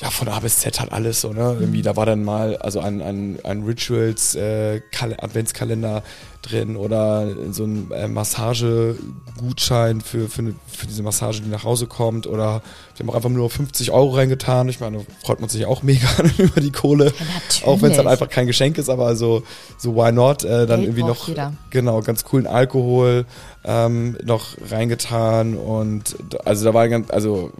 [0.00, 1.56] ja, von A bis Z halt alles so, ne?
[1.58, 6.04] Irgendwie, da war dann mal, also ein, ein, ein Rituals äh, Kal Adventskalender
[6.42, 11.88] drin oder so ein äh, Massagegutschein für, für, eine, für diese Massage, die nach Hause
[11.88, 12.28] kommt.
[12.28, 12.62] Oder
[12.96, 14.68] wir haben auch einfach nur 50 Euro reingetan.
[14.68, 16.06] Ich meine, da freut man sich auch mega
[16.38, 17.06] über die Kohle.
[17.06, 17.64] natürlich.
[17.64, 19.42] Auch wenn es dann einfach kein Geschenk ist, aber so,
[19.78, 20.44] so why not?
[20.44, 21.54] Äh, dann Geld irgendwie noch, jeder.
[21.70, 23.26] genau, ganz coolen Alkohol
[23.64, 27.52] ähm, noch reingetan und also da waren ganz, also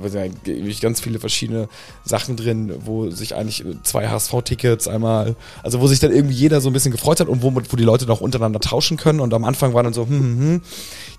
[0.44, 1.68] ich ganz viele verschiedene
[2.04, 6.70] Sachen drin, wo sich eigentlich zwei HSV-Tickets einmal, also wo sich dann irgendwie jeder so
[6.70, 9.44] ein bisschen gefreut hat und wo, wo die Leute noch untereinander tauschen können und am
[9.44, 10.62] Anfang war dann so, hm, hm, hm,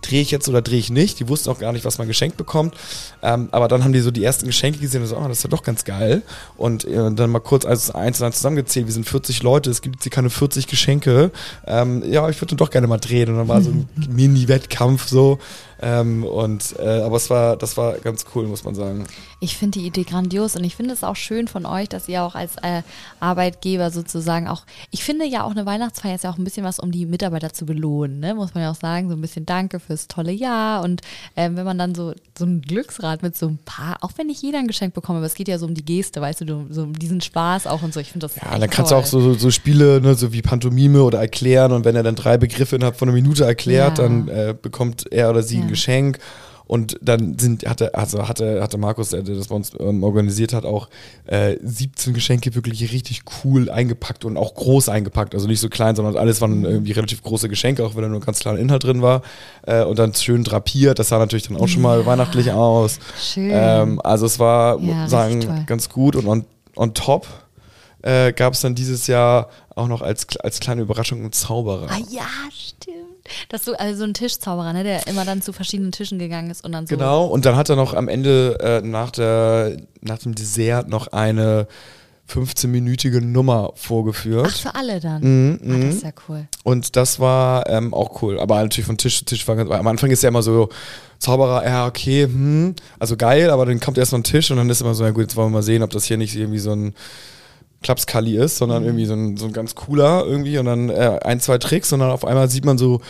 [0.02, 1.20] drehe ich jetzt oder drehe ich nicht?
[1.20, 2.76] Die wussten auch gar nicht, was man geschenkt bekommt,
[3.22, 5.44] ähm, aber dann haben die so die ersten Geschenke gesehen und so, oh, das ist
[5.44, 6.22] ja doch ganz geil.
[6.58, 9.82] Und äh, dann mal kurz als eins und eins zusammengezählt, wir sind 40 Leute, es
[9.82, 11.32] gibt jetzt hier keine 40 Geschenke,
[11.68, 13.30] ähm, ja, ich würde doch gerne mal drehen.
[13.30, 13.88] Und dann war so ein
[14.70, 15.40] Mini-Wettkampf so
[15.82, 19.06] ähm, und äh, aber es war, das war ganz cool, muss man sagen.
[19.40, 22.22] Ich finde die Idee grandios und ich finde es auch schön von euch, dass ihr
[22.24, 22.82] auch als äh,
[23.22, 26.80] Arbeitgeber sozusagen auch, ich finde ja auch eine Weihnachtsfeier ist ja auch ein bisschen was,
[26.80, 28.36] um die Mitarbeiter zu belohnen, ne?
[28.36, 31.00] muss man ja auch sagen, so ein bisschen Danke fürs tolle Jahr und
[31.38, 34.42] ähm, wenn man dann so, so ein Glücksrad mit so ein paar, auch wenn nicht
[34.44, 36.82] jeder ein Geschenk bekommt, aber es geht ja so um die Geste, weißt du, so
[36.84, 39.00] um diesen Spaß auch und so, ich finde das Ja, dann kannst toll.
[39.00, 42.04] du auch so, so, so Spiele, ne, so wie Pantomime oder erklären und wenn er
[42.04, 44.04] dann drei Begriffe innerhalb von einer Minute erklärt, Ja.
[44.04, 45.64] dann äh, bekommt er oder sie Ja.
[45.64, 46.20] ein Geschenk.
[46.66, 50.66] Und dann sind, hatte, also hatte, hatte Markus, der, das bei uns ähm, organisiert hat,
[50.66, 50.88] auch
[51.26, 55.34] äh, 17 Geschenke wirklich richtig cool eingepackt und auch groß eingepackt.
[55.34, 58.20] Also nicht so klein, sondern alles waren irgendwie relativ große Geschenke, auch wenn da nur
[58.20, 59.24] ein ganz kleiner Inhalt drin war.
[59.64, 61.00] Äh, und dann schön drapiert.
[61.00, 62.06] Das sah natürlich dann auch schon mal Ja.
[62.06, 63.00] weihnachtlich aus.
[63.20, 63.50] Schön.
[63.52, 66.16] Ähm, also es war, Ja, sagen, ganz gut.
[66.16, 66.46] Und on,
[66.76, 67.26] on top
[68.04, 71.88] äh, gab es dann dieses Jahr auch noch als, als kleine Überraschung einen Zauberer.
[71.90, 72.96] Ah ja, stimmt.
[73.50, 76.50] Das ist so, also so ein Tischzauberer, ne, der immer dann zu verschiedenen Tischen gegangen
[76.50, 76.96] ist und dann so.
[76.96, 81.08] Genau, und dann hat er noch am Ende äh, nach, der, nach dem Dessert noch
[81.08, 81.68] eine
[82.30, 84.48] 15-minütige Nummer vorgeführt.
[84.50, 85.22] Ach, für alle dann.
[85.22, 85.90] Mhm, Ah, das mhm.
[85.90, 86.48] ist ja cool.
[86.64, 88.40] Und das war ähm, auch cool.
[88.40, 90.70] Aber natürlich von Tisch zu Tisch war ganz, am Anfang ist ja immer so,
[91.18, 94.70] Zauberer, ja, okay, hm, also geil, aber dann kommt erst mal ein Tisch und dann
[94.70, 96.60] ist immer so, ja gut, jetzt wollen wir mal sehen, ob das hier nicht irgendwie
[96.60, 96.94] so ein
[97.82, 101.40] Klapskalli ist, sondern irgendwie so ein, so ein ganz cooler irgendwie und dann äh, ein,
[101.40, 103.02] zwei Tricks und dann auf einmal sieht man so,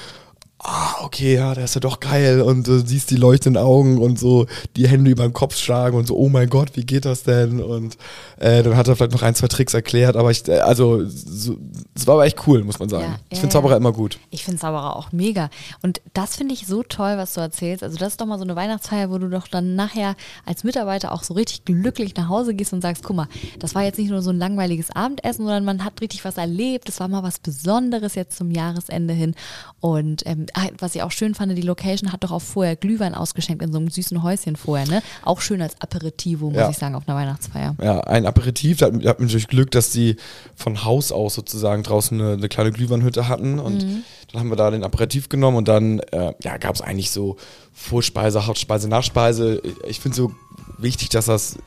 [0.59, 4.19] ah, okay, ja, der ist ja doch geil und du siehst die leuchtenden Augen und
[4.19, 7.23] so die Hände über den Kopf schlagen und so, oh mein Gott, wie geht das
[7.23, 7.61] denn?
[7.61, 7.97] Und
[8.37, 11.57] äh, dann hat er vielleicht noch ein, zwei Tricks erklärt, aber ich, äh, also, so,
[11.95, 13.03] es war aber echt cool, muss man sagen.
[13.03, 13.53] Ja, ich finde.
[13.53, 14.19] Zauberer immer gut.
[14.29, 15.49] Ich finde Zauberer auch mega.
[15.81, 17.83] Und das finde ich so toll, was du erzählst.
[17.83, 21.11] Also das ist doch mal so eine Weihnachtsfeier, wo du doch dann nachher als Mitarbeiter
[21.11, 23.27] auch so richtig glücklich nach Hause gehst und sagst, guck mal,
[23.59, 26.87] das war jetzt nicht nur so ein langweiliges Abendessen, sondern man hat richtig was erlebt.
[26.87, 29.35] Das war mal was Besonderes jetzt zum Jahresende hin.
[29.81, 33.13] Und ähm, ah, was ich auch schön fand, die Location hat doch auch vorher Glühwein
[33.15, 35.01] ausgeschenkt in so einem süßen Häuschen vorher, ne?
[35.23, 36.69] Auch schön als Aperitivo, muss Ja.
[36.69, 37.75] ich sagen, auf einer Weihnachtsfeier.
[37.81, 40.15] Ja, ein Aperitif, da wir hatten natürlich Glück, dass die
[40.55, 43.83] von Haus aus sozusagen draußen eine, eine kleine Glühweinhütte hatten und
[44.31, 47.37] dann haben wir da den Aperitif genommen und dann äh, ja, gab es eigentlich so
[47.73, 49.61] Vorspeise, Hauptspeise, Nachspeise.
[49.87, 50.31] Ich finde so
[50.77, 51.57] wichtig, dass das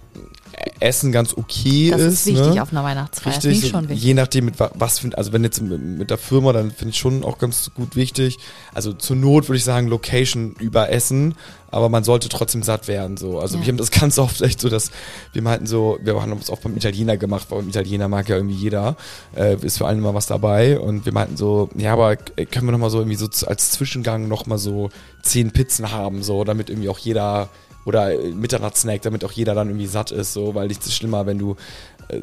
[0.81, 2.13] Essen ganz okay Das ist.
[2.15, 2.63] ist wichtig ne?
[2.63, 3.33] auf einer Weihnachtsfeier.
[3.35, 4.05] Das Richtig, ich so schon wichtig.
[4.05, 6.99] je nachdem mit wa- was für, also wenn jetzt mit, der Firma, dann finde ich
[6.99, 8.39] schon auch ganz gut wichtig.
[8.75, 11.35] Also zur Not würde ich sagen Location über Essen,
[11.71, 13.39] aber man sollte trotzdem satt werden so.
[13.41, 13.63] Also Ja.
[13.65, 14.91] wir haben das ganz oft echt so, dass
[15.33, 18.37] wir meinten so, wir haben es auch beim Italiener gemacht, weil beim Italiener mag ja
[18.37, 18.97] irgendwie jeder,
[19.35, 22.73] äh, ist für alle immer was dabei und wir meinten so, ja, aber können wir
[22.73, 24.91] noch mal so irgendwie so als Zwischengang noch mal so
[25.23, 27.49] zehn Pizzen haben so, damit irgendwie auch jeder
[27.85, 31.27] oder äh, Mitternachtssnack, damit auch jeder dann irgendwie satt ist, so, weil nichts ist schlimmer,
[31.27, 31.57] wenn du,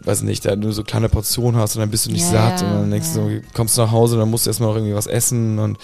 [0.03, 2.63] weiß nicht, da nur so kleine Portionen hast und dann bist du nicht Ja, satt
[2.63, 3.21] und dann denkst ja.
[3.21, 5.77] du, kommst du nach Hause, dann musst du erstmal noch irgendwie was essen und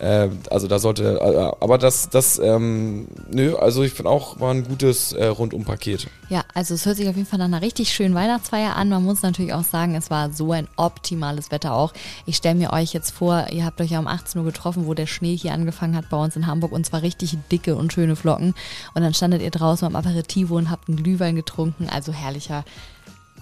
[0.00, 4.50] äh, also da sollte, äh, aber das, das, ähm, nö, also ich finde auch, war
[4.50, 6.08] ein gutes äh, Rundumpaket.
[6.30, 8.88] Ja, also es hört sich auf jeden Fall nach einer richtig schönen Weihnachtsfeier an.
[8.88, 11.92] Man muss natürlich auch sagen, es war so ein optimales Wetter auch.
[12.24, 14.94] Ich stelle mir euch jetzt vor, ihr habt euch ja um 18 Uhr getroffen, wo
[14.94, 18.16] der Schnee hier angefangen hat bei uns in Hamburg und zwar richtig dicke und schöne
[18.16, 18.54] Flocken.
[18.94, 21.90] Und dann standet ihr draußen am Aperitivo und habt einen Glühwein getrunken.
[21.90, 22.64] Also herrlicher.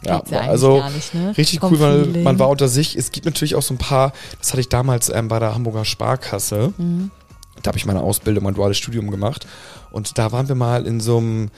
[0.04, 1.36] Ja, ja also nicht, ne?
[1.36, 2.22] richtig Vom cool, weil Feeling.
[2.22, 2.96] man war unter sich.
[2.96, 5.84] Es gibt natürlich auch so ein paar, das hatte ich damals ähm, bei der Hamburger
[5.84, 6.72] Sparkasse.
[6.76, 7.10] Mhm.
[7.62, 9.46] Da habe ich meine Ausbildung, mein duales Studium gemacht.
[9.90, 11.50] Und da waren wir mal in so einem,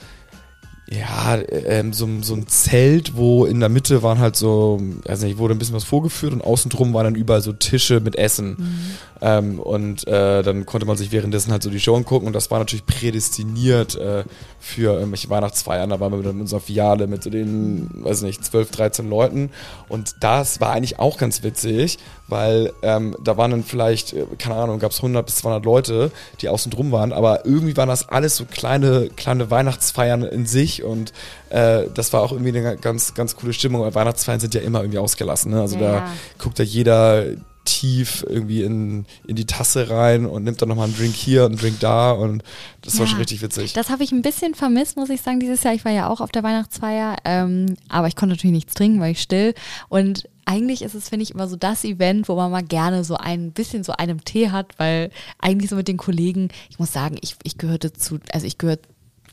[0.91, 5.37] ja, ähm, so, so ein Zelt, wo in der Mitte waren halt so, also nicht,
[5.37, 8.55] wurde ein bisschen was vorgeführt und außen drum waren dann überall so Tische mit Essen.
[8.57, 8.91] Mhm.
[9.23, 12.49] Ähm, und äh, dann konnte man sich währenddessen halt so die Show angucken und das
[12.51, 14.23] war natürlich prädestiniert äh,
[14.59, 15.91] für irgendwelche Weihnachtsfeiern.
[15.91, 19.51] Da waren wir dann in unserer Filiale mit so den, weiß nicht, 12, 13 Leuten
[19.87, 24.55] und das war eigentlich auch ganz witzig, weil ähm, da waren dann vielleicht, äh, keine
[24.55, 28.09] Ahnung, gab es 100 bis 200 Leute, die außen drum waren, aber irgendwie waren das
[28.09, 31.13] alles so kleine, kleine Weihnachtsfeiern in sich und
[31.49, 34.81] äh, das war auch irgendwie eine ganz, ganz coole Stimmung, weil Weihnachtsfeiern sind ja immer
[34.81, 35.51] irgendwie ausgelassen.
[35.51, 35.61] Ne?
[35.61, 37.25] Also Ja, da guckt ja jeder
[37.63, 41.51] tief irgendwie in, in die Tasse rein und nimmt dann nochmal einen Drink hier und
[41.51, 42.43] einen Drink da und
[42.81, 43.11] das war Ja.
[43.11, 43.73] schon richtig witzig.
[43.73, 45.73] Das habe ich ein bisschen vermisst, muss ich sagen, dieses Jahr.
[45.75, 49.11] Ich war ja auch auf der Weihnachtsfeier, ähm, aber ich konnte natürlich nichts trinken, weil
[49.11, 49.53] ich still.
[49.89, 53.15] Und eigentlich ist es, finde ich, immer so das Event, wo man mal gerne so
[53.15, 57.17] ein bisschen so einem Tee hat, weil eigentlich so mit den Kollegen, ich muss sagen,
[57.21, 58.79] ich, ich gehörte zu, also ich gehöre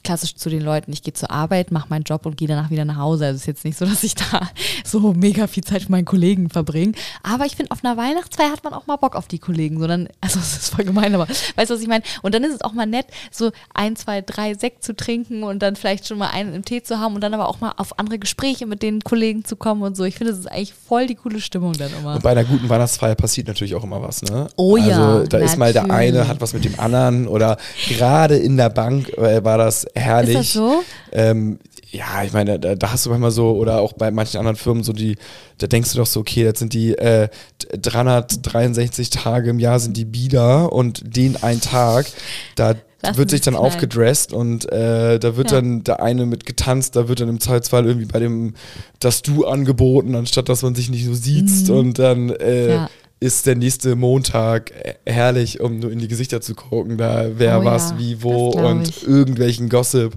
[0.08, 2.86] klassisch zu den Leuten, ich gehe zur Arbeit, mache meinen Job und gehe danach wieder
[2.86, 3.26] nach Hause.
[3.26, 4.40] Also es ist jetzt nicht so, dass ich da
[4.86, 6.92] so mega viel Zeit mit meinen Kollegen verbringe.
[7.22, 9.78] Aber ich finde, auf einer Weihnachtsfeier hat man auch mal Bock auf die Kollegen.
[9.78, 12.02] Sondern, also es ist voll gemein, aber weißt du, was ich meine?
[12.22, 15.58] Und dann ist es auch mal nett, so ein, zwei, drei Sekt zu trinken und
[15.58, 17.98] dann vielleicht schon mal einen im Tee zu haben und dann aber auch mal auf
[17.98, 20.04] andere Gespräche mit den Kollegen zu kommen und so.
[20.04, 22.14] Ich finde, das ist eigentlich voll die coole Stimmung dann immer.
[22.14, 24.48] Und bei einer guten Weihnachtsfeier passiert natürlich auch immer was, ne?
[24.56, 26.14] Oh ja, Also da ist mal der natürlich.
[26.14, 30.36] eine, hat was mit dem anderen oder gerade in der Bank äh, war das herrlich.
[30.36, 30.82] Ist das so?
[31.12, 31.58] Ähm,
[31.90, 34.84] ja, ich meine, da, da hast du manchmal so, oder auch bei manchen anderen Firmen
[34.84, 35.16] so die,
[35.56, 37.28] da denkst du doch so, okay, das sind die äh,
[37.80, 42.06] 363 Tage im Jahr sind die Bieder und den einen Tag,
[42.56, 43.66] da Lassen wird sich dann knallen.
[43.72, 45.60] aufgedresst und äh, da wird Ja.
[45.60, 48.54] dann der eine mit getanzt, da wird dann im Zweifelsfall irgendwie bei dem
[48.98, 52.70] das Du angeboten, anstatt dass man sich nicht so sieht und dann äh, Mhm.
[52.70, 52.90] Ja.
[53.20, 54.72] Ist der nächste Montag
[55.04, 58.48] herrlich, um nur in die Gesichter zu gucken, da wer Oh was, ja, wie, wo
[58.50, 59.06] und ich.
[59.06, 60.14] irgendwelchen Gossip.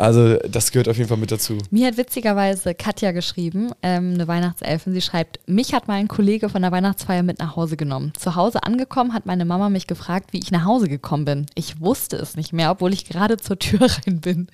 [0.00, 1.58] Also das gehört auf jeden Fall mit dazu.
[1.70, 6.62] Mir hat witzigerweise Katja geschrieben, ähm, eine Weihnachtselfin, sie schreibt, mich hat mein Kollege von
[6.62, 8.12] der Weihnachtsfeier mit nach Hause genommen.
[8.18, 11.46] Zu Hause angekommen hat meine Mama mich gefragt, wie ich nach Hause gekommen bin.
[11.54, 14.46] Ich wusste es nicht mehr, obwohl ich gerade zur Tür rein bin.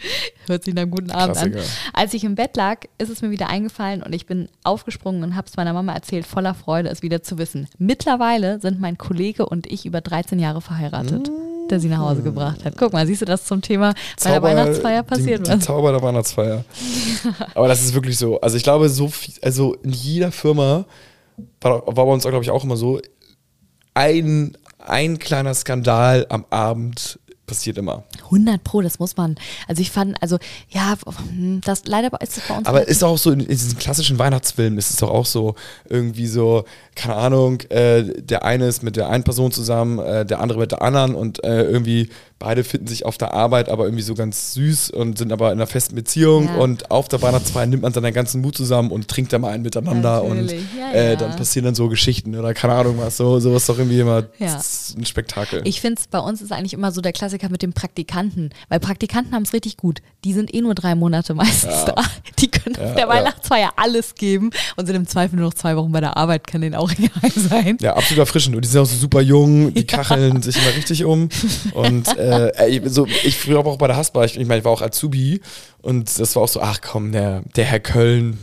[0.48, 1.52] Hört sich nach einem guten Abend an.
[1.52, 1.78] Klassiker.
[1.92, 5.36] Als ich im Bett lag, ist es mir wieder eingefallen und ich bin aufgesprungen und
[5.36, 7.68] habe es meiner Mama erzählt, voller Freude, es wieder zu wissen.
[7.78, 11.30] Mittlerweile sind mein Kollege und ich über 13 Jahre verheiratet.
[11.70, 12.74] Der sie nach Hause gebracht hat.
[12.76, 15.58] Guck mal, siehst du das zum Thema, bei der Weihnachtsfeier passiert die, was.
[15.60, 16.64] Die Zauber der Weihnachtsfeier.
[17.54, 18.40] Aber das ist wirklich so.
[18.40, 20.84] Also ich glaube, so viel, also in jeder Firma
[21.60, 23.00] war, war bei uns, glaube ich, auch immer so,
[23.94, 28.04] ein, ein kleiner Skandal am Abend passiert immer.
[28.24, 29.36] 100 Pro, das muss man.
[29.68, 30.38] Also ich fand, also
[30.70, 30.96] ja,
[31.30, 32.66] hm, das leider ist es bei uns.
[32.66, 35.54] Aber halt ist auch so in, in diesen klassischen Weihnachtsfilmen ist es doch auch so
[35.88, 40.40] irgendwie so, keine Ahnung, äh, der eine ist mit der einen Person zusammen, äh, der
[40.40, 44.02] andere mit der anderen und äh, irgendwie beide finden sich auf der Arbeit aber irgendwie
[44.02, 46.56] so ganz süß und sind aber in einer festen Beziehung Ja.
[46.56, 49.52] und auf der Weihnachtsfeier nimmt man dann den ganzen Mut zusammen und trinkt dann mal
[49.52, 51.16] einen miteinander und Natürlich, ja, äh, ja.
[51.16, 54.60] dann passieren dann so Geschichten oder keine Ahnung was, so sowas doch irgendwie immer Ja.
[54.96, 55.62] ein Spektakel.
[55.64, 58.80] Ich finde es bei uns ist eigentlich immer so der Klassiker mit dem Praktikanten, weil
[58.80, 60.00] Praktikanten haben es richtig gut.
[60.24, 61.92] Die sind eh nur drei Monate meistens Ja.
[61.96, 62.02] da.
[62.38, 63.08] Die können auf Ja, der ja.
[63.08, 66.60] Weihnachtsfeier alles geben und sind im Zweifel nur noch zwei Wochen bei der Arbeit, kann
[66.60, 67.78] denen auch egal sein.
[67.80, 68.56] Ja, absolut erfrischend.
[68.56, 71.28] Und die sind auch so super jung, die kacheln sich immer richtig um.
[71.74, 74.82] Und äh, so, ich früher auch bei der Haspa, ich, ich meine, ich war auch
[74.82, 75.40] Azubi
[75.86, 78.38] und das war auch so, ach komm, der, der Herr Köln,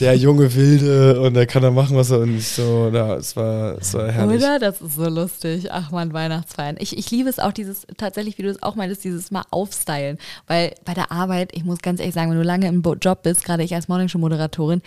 [0.00, 3.76] der junge Wilde und der kann da machen, was er und so, ja, es war,
[3.78, 4.38] es war herrlich.
[4.38, 4.58] Oder?
[4.58, 5.70] Das ist so lustig.
[5.70, 6.76] Ach man, Weihnachtsfeiern.
[6.78, 10.16] Ich, ich liebe es auch, dieses, tatsächlich, wie du es auch meintest, dieses Mal aufstylen.
[10.46, 13.44] Weil bei der Arbeit, ich muss ganz ehrlich sagen, wenn du lange im Job bist,
[13.44, 14.80] gerade ich als Morningshow-Moderatorin,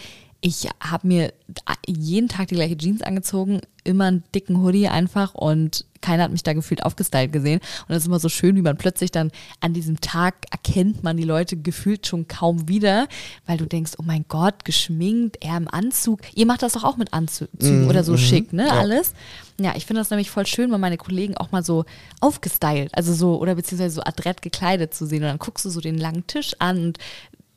[0.48, 1.34] ich habe mir
[1.86, 6.44] jeden Tag die gleiche Jeans angezogen, immer einen dicken Hoodie einfach und keiner hat mich
[6.44, 7.60] da gefühlt aufgestylt gesehen.
[7.60, 11.18] Und das ist immer so schön, wie man plötzlich dann an diesem Tag erkennt man
[11.18, 13.10] die Leute gefühlt schon kaum wieder,
[13.46, 16.22] weil du denkst, oh mein Gott, geschminkt, er im Anzug.
[16.34, 18.72] Ihr macht das doch auch mit Anzügen oder so schick, ne?
[18.72, 19.14] Alles.
[19.60, 21.84] Ja, ich finde das nämlich voll schön, mal meine Kollegen auch mal so
[22.22, 25.24] aufgestylt, also so, oder beziehungsweise so adrett gekleidet zu sehen.
[25.24, 27.00] Und dann guckst du so den langen Tisch an und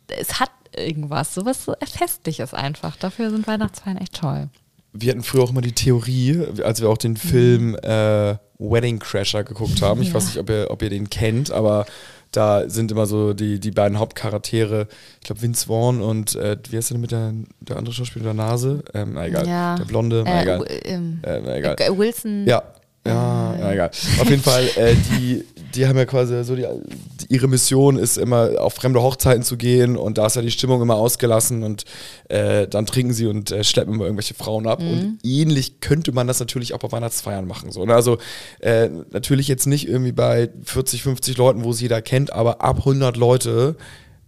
[0.09, 2.97] es hat irgendwas, sowas so Festliches einfach.
[2.97, 4.49] Dafür sind Weihnachtsfeiern echt toll.
[4.93, 9.45] Wir hatten früher auch immer die Theorie, als wir auch den Film äh, Wedding Crasher
[9.45, 10.03] geguckt haben.
[10.03, 10.15] Ich Ja.
[10.15, 11.87] weiß nicht, ob ihr, ob ihr den kennt, aber
[12.33, 14.87] da sind immer so die, die beiden Hauptcharaktere,
[15.21, 18.25] ich glaube Vince Vaughn und äh, wie heißt der denn mit der, der andere Schauspieler,
[18.27, 18.83] der Nase?
[18.95, 19.47] Ähm, na egal.
[19.47, 19.77] Ja.
[19.77, 20.67] Der Blonde, na Äh, egal.
[20.85, 21.77] ähm, Äh, na egal.
[21.79, 22.47] äh, Wilson.
[22.47, 22.63] Ja.
[23.07, 23.91] Ja, ja, egal.
[24.21, 26.67] Auf jeden Fall, äh, die, die haben ja quasi so die,
[27.29, 30.83] ihre Mission ist immer auf fremde Hochzeiten zu gehen und da ist ja die Stimmung
[30.83, 31.85] immer ausgelassen und
[32.29, 34.81] äh, dann trinken sie und äh, schleppen immer irgendwelche Frauen ab.
[34.81, 37.73] Und ähnlich könnte man das natürlich auch bei Weihnachtsfeiern machen.
[37.73, 37.95] So, ne?
[37.95, 38.19] Also
[38.61, 42.81] äh, natürlich jetzt nicht irgendwie bei 40, 50 Leuten, wo es jeder kennt, aber ab
[42.81, 43.77] 100 Leute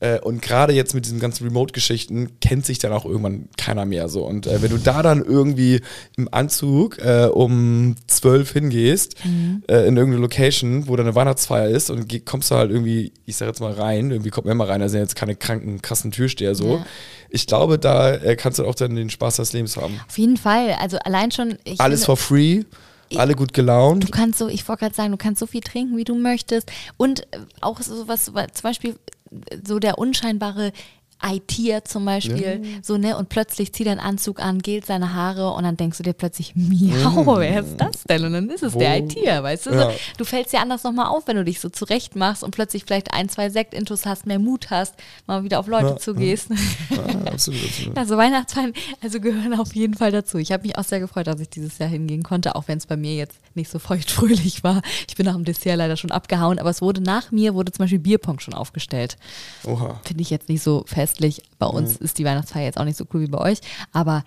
[0.03, 4.09] äh, und gerade jetzt mit diesen ganzen Remote-Geschichten kennt sich dann auch irgendwann keiner mehr
[4.09, 4.27] so.
[4.27, 5.81] Und äh, wenn du da dann irgendwie
[6.17, 9.15] im Anzug äh, um zwölf hingehst,
[9.69, 13.37] äh, in irgendeine Location, wo da eine Weihnachtsfeier ist und kommst du halt irgendwie, ich
[13.37, 16.11] sag jetzt mal rein, irgendwie kommt man immer rein, da sind jetzt keine kranken, krassen
[16.11, 16.79] Türsteher so.
[16.79, 16.87] Ja.
[17.31, 20.01] Ich glaube, da äh, kannst du auch dann den Spaß des Lebens haben.
[20.09, 20.77] Auf jeden Fall.
[20.81, 21.57] Also allein schon.
[21.65, 22.63] Ich Alles finde- for free,
[23.19, 24.05] alle gut gelaunt.
[24.05, 26.71] Du kannst so, ich wollte gerade sagen, du kannst so viel trinken, wie du möchtest.
[26.97, 28.97] Und äh, auch so was, zum Beispiel
[29.31, 30.73] äh, so der unscheinbare
[31.25, 35.51] ITer zum Beispiel, so, ne, und plötzlich zieht er einen Anzug an, gelt seine Haare
[35.53, 38.25] und dann denkst du dir plötzlich, miau, wer ist das denn?
[38.25, 39.71] Und dann ist es Wo- der ITer, weißt du?
[39.71, 39.91] Ja.
[39.91, 42.85] So, du fällst dir anders nochmal auf, wenn du dich so zurecht machst und plötzlich
[42.85, 44.95] vielleicht ein, zwei Sektintus hast, mehr Mut hast,
[45.27, 46.49] mal wieder auf Leute Ja, zugehst.
[46.91, 46.97] Ja,
[47.33, 47.97] absolut, absolut.
[47.99, 50.39] Also Weihnachtsfeiern, also gehören auf jeden Fall dazu.
[50.39, 52.87] Ich habe mich auch sehr gefreut, dass ich dieses Jahr hingehen konnte, auch wenn es
[52.87, 54.83] bei mir jetzt nicht so feuchtfröhlich war.
[55.09, 57.85] Ich bin nach dem Dessert leider schon abgehauen, aber es wurde nach mir, wurde zum
[57.85, 59.17] Beispiel Bierpong schon aufgestellt.
[59.65, 60.01] Oha.
[60.05, 61.43] Finde ich jetzt nicht so festlich.
[61.59, 63.59] Bei uns ist die Weihnachtsfeier jetzt auch nicht so cool wie bei euch,
[63.93, 64.25] aber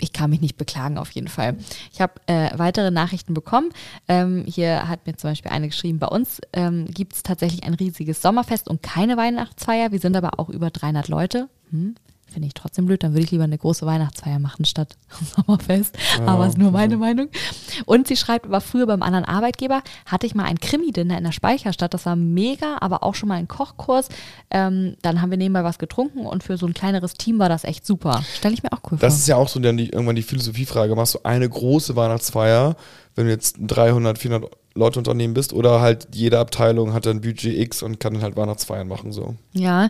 [0.00, 1.56] ich kann mich nicht beklagen auf jeden Fall.
[1.92, 3.70] Ich habe äh, weitere Nachrichten bekommen.
[4.06, 7.74] Ähm, hier hat mir zum Beispiel eine geschrieben, bei uns ähm, gibt es tatsächlich ein
[7.74, 9.90] riesiges Sommerfest und keine Weihnachtsfeier.
[9.90, 11.48] Wir sind aber auch über 300 Leute.
[11.70, 11.96] Hm?
[12.38, 14.96] Finde ich trotzdem blöd, dann würde ich lieber eine große Weihnachtsfeier machen statt
[15.34, 15.98] Sommerfest.
[16.24, 17.30] aber ist nur meine Meinung.
[17.84, 21.32] Und sie schreibt, aber früher beim anderen Arbeitgeber hatte ich mal ein Krimi-Dinner in der
[21.32, 21.94] Speicherstadt.
[21.94, 24.08] Das war mega, aber auch schon mal ein Kochkurs.
[24.52, 27.64] Ähm, dann haben wir nebenbei was getrunken und für so ein kleineres Team war das
[27.64, 28.22] echt super.
[28.36, 29.18] Stelle ich mir auch cool Das vor.
[29.20, 30.94] ist ja auch so dann die, irgendwann die Philosophiefrage.
[30.94, 32.76] Machst du eine große Weihnachtsfeier,
[33.16, 37.58] wenn du jetzt 300, 400 Leute Unternehmen bist oder halt jede Abteilung hat dann Budget
[37.58, 39.34] X und kann dann halt Weihnachtsfeiern machen so.
[39.54, 39.88] Ja,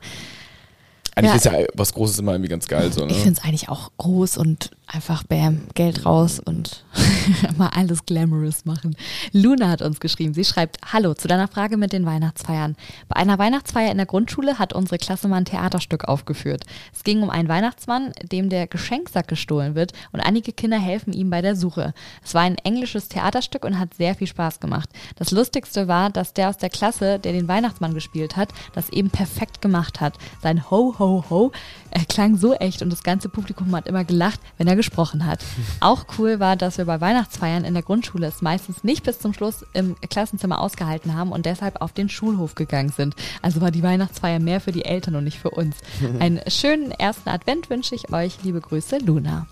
[1.19, 1.37] Eigentlich Ja.
[1.37, 3.11] ist ja was Großes immer irgendwie ganz geil so, ne?
[3.13, 6.85] ich finde es eigentlich auch groß und einfach bam, Geld raus und
[7.59, 8.97] mal alles glamorous machen.
[9.33, 12.75] Luna hat uns geschrieben, sie schreibt, Hallo, zu deiner Frage mit den Weihnachtsfeiern.
[13.09, 16.65] Bei einer Weihnachtsfeier in der Grundschule hat unsere Klasse mal ein Theaterstück aufgeführt.
[16.95, 21.29] Es ging um einen Weihnachtsmann, dem der Geschenksack gestohlen wird und einige Kinder helfen ihm
[21.29, 21.93] bei der Suche.
[22.25, 24.89] Es war ein englisches Theaterstück und hat sehr viel Spaß gemacht.
[25.17, 29.11] Das Lustigste war, dass der aus der Klasse, der den Weihnachtsmann gespielt hat, das eben
[29.11, 30.15] perfekt gemacht hat.
[30.43, 31.53] Sein Ho, Ho, Ho
[31.91, 35.45] er klang so echt und das ganze Publikum hat immer gelacht, wenn er gesprochen hat.
[35.81, 39.35] Auch cool war, dass wir bei Weihnachtsfeiern in der Grundschule es meistens nicht bis zum
[39.35, 43.15] Schluss im Klassenzimmer ausgehalten haben und deshalb auf den Schulhof gegangen sind.
[43.43, 45.77] Also war die Weihnachtsfeier mehr für die Eltern und nicht für uns.
[46.21, 48.39] Einen schönen ersten Advent wünsche ich euch.
[48.43, 49.47] Liebe Grüße, Luna.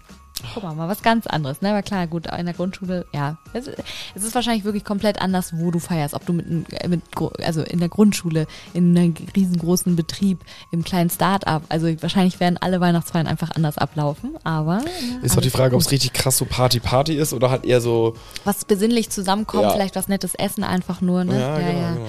[0.53, 1.71] Guck mal, mal was ganz anderes, ne?
[1.71, 3.39] Aber klar, gut, in der Grundschule, ja.
[3.55, 3.69] Es,
[4.15, 6.13] es ist wahrscheinlich wirklich komplett anders, wo du feierst.
[6.15, 7.01] Ob du mit, äh, mit
[7.43, 10.41] also in der Grundschule, in einem riesengroßen Betrieb,
[10.73, 11.63] im kleinen Start-up.
[11.71, 14.81] Also wahrscheinlich werden alle Weihnachtsfeiern einfach anders ablaufen, aber.
[14.85, 17.81] ja, Ist doch die Frage, ob es richtig krass so Party-Party ist oder halt eher
[17.81, 18.15] so.
[18.45, 19.71] Was besinnlich zusammenkommt, Ja.
[19.71, 21.41] vielleicht was nettes Essen einfach nur, ne?
[21.41, 22.07] Ja, genau, genau.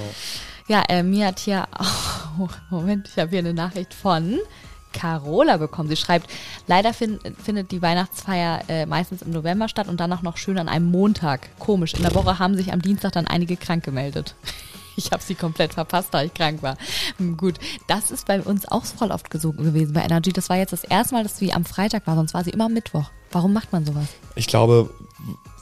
[0.67, 1.65] Ja, äh, mir hat hier,
[2.39, 4.37] oh, Moment, ich habe hier eine Nachricht von
[4.97, 5.89] Carola bekommen.
[5.89, 6.29] Sie schreibt,
[6.67, 10.57] leider fin findet die Weihnachtsfeier äh, meistens im November statt und dann auch noch schön
[10.57, 11.49] an einem Montag.
[11.60, 14.36] Komisch, in der Woche haben sich am Dienstag dann einige krank gemeldet.
[14.99, 16.75] Ich habe sie komplett verpasst, da ich krank war.
[17.17, 20.33] Hm, Gut, das ist bei uns auch voll oft so gewesen bei Energy.
[20.33, 22.65] Das war jetzt das erste Mal, dass sie am Freitag war, sonst war sie immer
[22.65, 23.12] am Mittwoch.
[23.31, 24.07] Warum macht man sowas?
[24.33, 24.89] Ich glaube,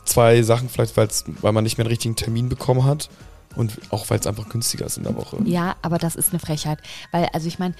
[0.05, 3.09] zwei Sachen, vielleicht weil man nicht mehr einen richtigen Termin bekommen hat
[3.55, 5.37] und auch weil es einfach günstiger ist in der Woche.
[5.43, 6.79] Ja, aber das ist eine Frechheit.
[7.11, 7.75] Weil, also ich meine,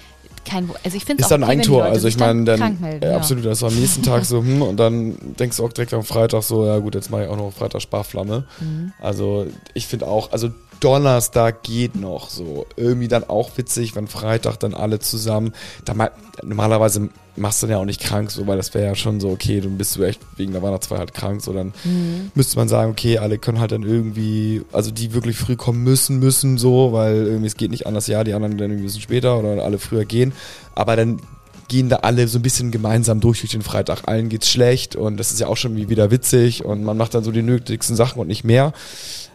[0.46, 3.16] kein, also ich finde Ist dann ein Tor, also ich meine, dann, krank melden, ja,
[3.16, 6.04] absolut, das ist am nächsten Tag so, hm, und dann denkst du auch direkt am
[6.04, 8.44] Freitag so, ja gut, jetzt mache ich auch noch Freitag Sparflamme.
[8.60, 8.92] Mhm.
[9.00, 12.66] Also ich finde auch, also Donnerstag geht noch so.
[12.76, 15.52] Irgendwie dann auch witzig, wenn Freitag dann alle zusammen,
[15.84, 16.10] da mal,
[16.42, 19.30] normalerweise machst du dann ja auch nicht krank, so, weil das wäre ja schon so,
[19.30, 22.30] okay, dann bist du echt wegen der Weihnachtsfeier halt krank, so dann Mhm.
[22.34, 26.18] müsste man sagen, okay, alle können halt dann irgendwie, also die wirklich früh kommen müssen,
[26.18, 29.38] müssen so, weil irgendwie es geht nicht anders, ja, die anderen dann ein bisschen später
[29.38, 30.32] oder alle früher gehen,
[30.74, 31.20] aber dann
[31.68, 34.06] gehen da alle so ein bisschen gemeinsam durch durch den Freitag.
[34.06, 37.12] Allen geht's schlecht und das ist ja auch schon wie wieder witzig und man macht
[37.14, 38.72] dann so die nötigsten Sachen und nicht mehr.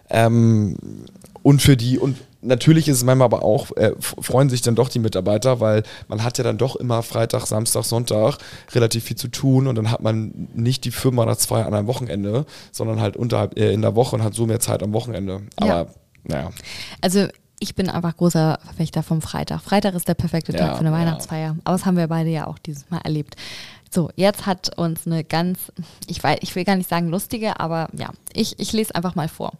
[0.09, 0.77] Ähm,
[1.43, 4.89] und für die, und natürlich ist es manchmal aber auch, äh, freuen sich dann doch
[4.89, 8.37] die Mitarbeiter, weil man hat ja dann doch immer Freitag, Samstag, Sonntag
[8.73, 11.87] relativ viel zu tun und dann hat man nicht die Firma oder zwei an einem
[11.87, 15.41] Wochenende, sondern halt unterhalb, äh, in der Woche und hat so mehr Zeit am Wochenende.
[15.57, 15.85] Aber Ja.
[16.23, 16.51] naja.
[17.01, 17.27] Also
[17.59, 19.61] ich bin einfach großer Verfechter vom Freitag.
[19.61, 20.95] Freitag ist der perfekte Ja, Tag für eine ja.
[20.95, 21.57] Weihnachtsfeier.
[21.63, 23.35] Aber das haben wir beide ja auch dieses Mal erlebt.
[23.93, 25.69] So, jetzt hat uns eine ganz,
[26.07, 29.27] ich, weiß, ich will gar nicht sagen lustige, aber ja, ich, ich lese einfach mal
[29.27, 29.51] vor.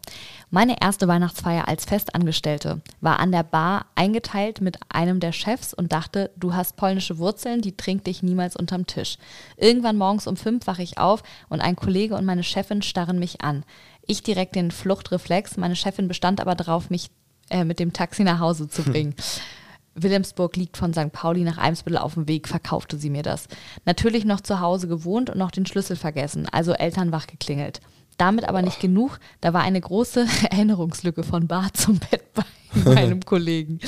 [0.49, 5.91] Meine erste Weihnachtsfeier als Festangestellte war an der Bar eingeteilt mit einem der Chefs und
[5.91, 9.17] dachte, du hast polnische Wurzeln, die trinkt dich niemals unterm Tisch.
[9.57, 13.41] Irgendwann morgens um fünf wache ich auf und ein Kollege und meine Chefin starren mich
[13.41, 13.65] an.
[14.07, 17.09] Ich direkt den Fluchtreflex, meine Chefin bestand aber darauf, mich
[17.49, 19.13] äh, mit dem Taxi nach Hause zu bringen.
[19.95, 21.11] Wilhelmsburg liegt von St.
[21.11, 23.47] Pauli nach Eimsbüttel auf dem Weg, verkaufte sie mir das.
[23.85, 27.81] Natürlich noch zu Hause gewohnt und noch den Schlüssel vergessen, also Eltern wach geklingelt.
[28.17, 33.25] Damit aber nicht genug, da war eine große Erinnerungslücke von Bad zum Bett bei meinem
[33.25, 33.79] Kollegen.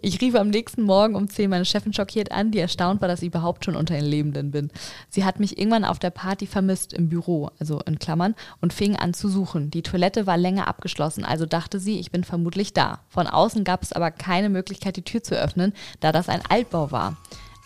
[0.00, 3.20] Ich rief am nächsten Morgen um 10 meine Chefin schockiert an, die erstaunt war, dass
[3.20, 4.70] ich überhaupt schon unter den Lebenden bin.
[5.08, 8.94] Sie hat mich irgendwann auf der Party vermisst im Büro, also in Klammern, und fing
[8.94, 9.72] an zu suchen.
[9.72, 13.00] Die Toilette war länger abgeschlossen, also dachte sie, ich bin vermutlich da.
[13.08, 16.92] Von außen gab es aber keine Möglichkeit, die Tür zu öffnen, da das ein Altbau
[16.92, 17.16] war.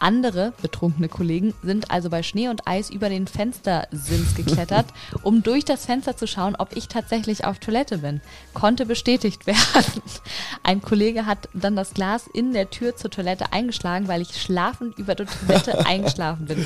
[0.03, 4.87] Andere betrunkene Kollegen sind also bei Schnee und Eis über den Fenstersims geklettert,
[5.23, 8.21] um durch das Fenster zu schauen, ob ich tatsächlich auf Toilette bin.
[8.53, 10.03] Konnte bestätigt werden.
[10.65, 14.99] Ein Kollege hat dann das Glas in der Tür zur Toilette eingeschlagen, weil ich schlafend
[14.99, 16.65] über der Toilette eingeschlafen bin.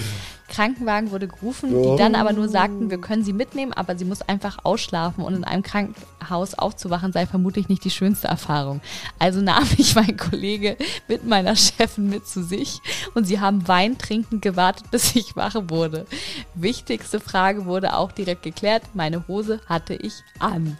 [0.49, 4.23] Krankenwagen wurde gerufen, die dann aber nur sagten, wir können sie mitnehmen, aber sie muss
[4.23, 8.81] einfach ausschlafen und in einem Krankenhaus aufzuwachen sei vermutlich nicht die schönste Erfahrung.
[9.19, 10.77] Also nahm ich meinen Kollege
[11.09, 12.81] mit meiner Chefin mit zu sich
[13.15, 16.07] und sie haben Wein trinkend gewartet, bis ich wach wurde.
[16.55, 18.83] Wichtigste Frage wurde auch direkt geklärt.
[18.95, 20.79] Meine Hose hatte ich an.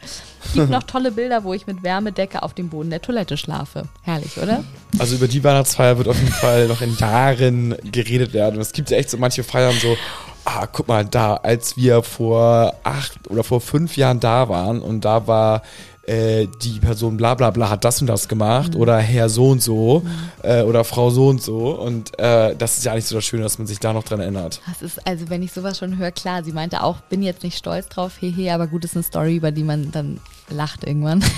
[0.55, 3.85] Gibt noch tolle Bilder, wo ich mit Wärmedecke auf dem Boden der Toilette schlafe.
[4.03, 4.65] Herrlich, oder?
[4.99, 8.57] Also über die Weihnachtsfeier wird auf jeden Fall noch in Jahren geredet werden.
[8.57, 9.97] Und es gibt ja echt so manche Feiern so,
[10.45, 15.05] ah, guck mal, da, als wir vor acht oder vor fünf Jahren da waren und
[15.05, 15.63] da war
[16.07, 19.63] äh, die Person bla bla bla hat das und das gemacht oder Herr so und
[19.63, 20.03] so
[20.43, 21.71] äh, oder Frau so und so.
[21.71, 24.21] Und äh, das ist ja eigentlich so das Schöne, dass man sich da noch dran
[24.21, 24.61] erinnert.
[24.67, 27.59] Das ist, also wenn ich sowas schon höre, klar, sie meinte auch, bin jetzt nicht
[27.59, 31.25] stolz drauf, hehe, aber gut, ist eine Story, über die man dann lacht irgendwann.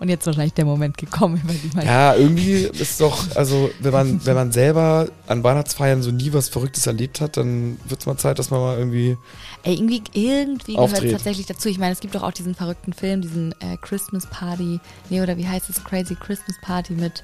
[0.00, 3.70] Und jetzt ist wahrscheinlich der Moment gekommen, über die man Ja, irgendwie ist doch, also
[3.80, 8.00] wenn man, wenn man selber an Weihnachtsfeiern so nie was Verrücktes erlebt hat, dann wird
[8.00, 9.18] es mal Zeit, dass man mal irgendwie
[9.62, 11.68] Ey, irgendwie, irgendwie gehört es tatsächlich dazu.
[11.68, 15.36] Ich meine, es gibt doch auch diesen verrückten Film, diesen äh, Christmas Party, nee, oder
[15.36, 17.22] wie heißt es, Crazy Christmas Party mit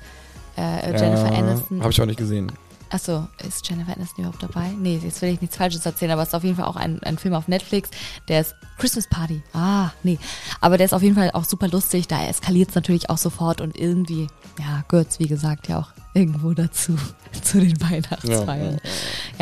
[0.58, 1.80] äh, Jennifer Aniston.
[1.80, 2.52] Habe ich auch nicht gesehen.
[2.88, 4.70] Achso, ist Jennifer Aniston überhaupt dabei?
[4.78, 7.02] Nee, jetzt will ich nichts Falsches erzählen, aber es ist auf jeden Fall auch ein,
[7.02, 7.90] ein Film auf Netflix,
[8.28, 9.42] der ist Christmas Party.
[9.52, 10.18] Ah, nee.
[10.60, 13.60] Aber der ist auf jeden Fall auch super lustig, da eskaliert es natürlich auch sofort
[13.60, 14.28] und irgendwie,
[14.58, 16.96] ja, gehört wie gesagt, ja auch irgendwo dazu,
[17.42, 18.74] zu den Weihnachtsfeiern.
[18.74, 18.90] Ja, ja,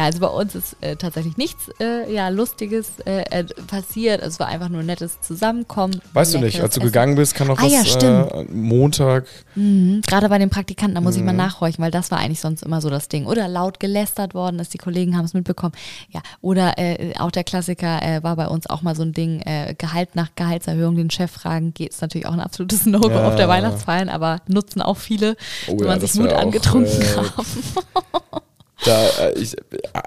[0.03, 4.23] also bei uns ist äh, tatsächlich nichts äh, ja, Lustiges äh, äh passiert.
[4.23, 6.01] Es war einfach nur ein nettes Zusammenkommen.
[6.13, 6.93] Weißt du nicht, als du Essen.
[6.93, 9.27] gegangen bist, kann auch ah, was ja, äh, Montag.
[9.55, 11.21] Mhm, Gerade bei den Praktikanten, da muss mhm.
[11.21, 11.39] ich mal mhm.
[11.39, 13.27] nachhorchen, weil das war eigentlich sonst immer so das Ding.
[13.27, 15.75] Oder laut gelästert worden ist, die Kollegen haben es mitbekommen.
[16.11, 17.85] Ja, oder äh, auch der Klassiker
[18.23, 19.43] war bei uns auch mal so ein Ding,
[19.79, 23.29] Gehalt nach Gehaltserhöhung den Chef fragen, geht es natürlich auch ein absolutes No-Go ja.
[23.29, 25.37] auf der Weihnachtsfeiern, aber nutzen auch viele,
[25.69, 28.41] oh, wenn man sich Mut angetrunken getrunken äh, haben.
[28.85, 29.57] Da, äh, ich,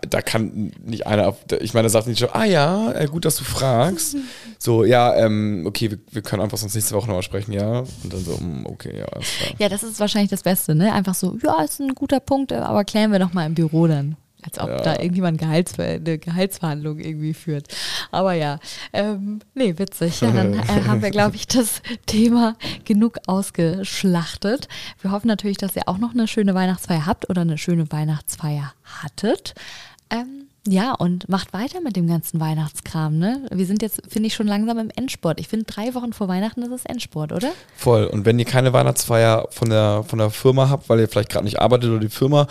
[0.10, 3.38] da kann nicht einer, ich meine, da sagt nicht schon, ah ja, äh, gut, dass
[3.38, 4.18] du fragst.
[4.60, 7.82] So, ja, ähm, okay, wir, wir, können einfach sonst nächste Woche nochmal sprechen, ja.
[7.82, 9.06] Und dann so, hm, okay, ja.
[9.60, 10.92] Ja, das ist wahrscheinlich das Beste, ne?
[10.94, 14.18] Einfach so, ja, ist ein guter Punkt, aber klären wir doch mal im Büro dann.
[14.48, 14.78] Als ob ja.
[14.78, 17.68] da irgendjemand Gehaltsver eine Gehaltsverhandlung irgendwie führt.
[18.12, 18.60] Aber ja,
[18.94, 20.22] ähm, nee, witzig.
[20.22, 24.70] Ja, dann äh, haben wir, glaube ich, das Thema genug ausgeschlachtet.
[25.02, 28.74] Wir hoffen natürlich, dass ihr auch noch eine schöne Weihnachtsfeier habt oder eine schöne Weihnachtsfeier
[28.86, 29.54] hattet.
[30.10, 33.46] Ähm, ja, und macht weiter mit dem ganzen Weihnachtskram, ne?
[33.52, 35.40] Wir sind jetzt, finde ich, schon langsam im Endsport.
[35.40, 37.52] Ich finde, drei Wochen vor Weihnachten ist es Endsport, oder?
[37.78, 38.06] Voll.
[38.06, 41.46] Und wenn ihr keine Weihnachtsfeier von der, von der Firma habt, weil ihr vielleicht gerade
[41.46, 42.48] nicht arbeitet oder die Firma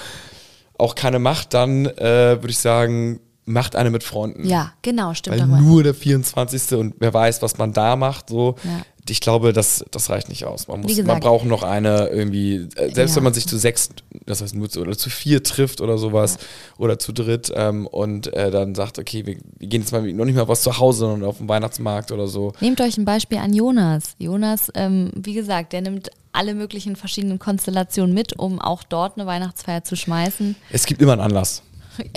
[0.78, 4.46] auch keine macht, dann äh, würde ich sagen, macht eine mit Freunden.
[4.46, 5.38] Ja, genau, stimmt.
[5.38, 6.78] Weil nur der 24.
[6.78, 8.56] und wer weiß, was man da macht, so.
[8.64, 8.82] Ja.
[9.08, 10.68] Ich glaube, das, das reicht nicht aus.
[10.68, 13.16] Man, muss, gesagt, man braucht noch eine irgendwie, äh, selbst ja.
[13.16, 13.90] wenn man sich zu sechs,
[14.24, 16.84] das heißt nur zu, oder zu vier trifft oder sowas ja.
[16.84, 20.24] oder zu dritt ähm, und äh, dann sagt, okay, wir, wir, gehen jetzt mal noch
[20.24, 22.52] nicht mal was zu Hause, sondern auf dem Weihnachtsmarkt oder so.
[22.60, 24.14] Nehmt euch ein Beispiel an Jonas.
[24.18, 29.26] Jonas, ähm, wie gesagt, der nimmt alle möglichen verschiedenen Konstellationen mit, um auch dort eine
[29.26, 30.54] Weihnachtsfeier zu schmeißen.
[30.70, 31.62] Es gibt immer einen Anlass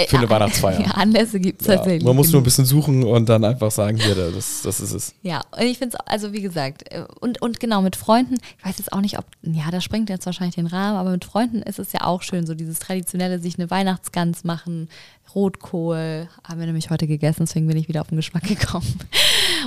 [0.08, 0.80] für eine Weihnachtsfeier.
[0.86, 2.04] Ja, Anlässe gibt es ja, tatsächlich.
[2.04, 5.14] Man muss nur ein bisschen suchen und dann einfach sagen, hier, das, das ist es.
[5.24, 8.66] Ja, und ich finde es, also wie gesagt, äh, und, und genau mit Freunden, ich
[8.66, 11.62] weiß jetzt auch nicht, ob, ja, das sprengt jetzt wahrscheinlich den Rahmen, aber mit Freunden
[11.62, 14.90] ist es ja auch schön, so dieses traditionelle, sich eine Weihnachtsgans machen,
[15.36, 19.00] Rotkohl, haben wir nämlich heute gegessen, deswegen bin ich wieder auf den Geschmack gekommen.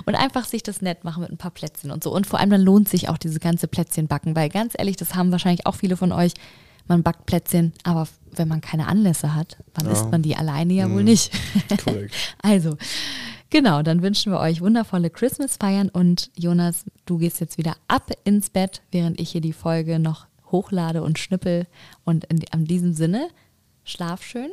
[0.05, 2.13] Und einfach sich das nett machen mit ein paar Plätzchen und so.
[2.13, 5.15] Und vor allem dann lohnt sich auch diese ganze Plätzchen backen, weil ganz ehrlich, das
[5.15, 6.33] haben wahrscheinlich auch viele von euch.
[6.93, 9.93] Man backt Plätzchen, aber wenn man keine Anlässe hat, wann ja.
[9.93, 10.95] isst man die alleine ja mhm.
[10.95, 11.32] wohl nicht.
[12.43, 12.76] Also,
[13.49, 18.51] genau, dann wünschen wir euch wundervolle Christmas-Feiern und Jonas, du gehst jetzt wieder ab ins
[18.51, 21.66] Bett, während ich hier die Folge noch hochlade und schnippel.
[22.05, 23.28] Und in, in diesem Sinne,
[23.84, 24.51] schlaf schön.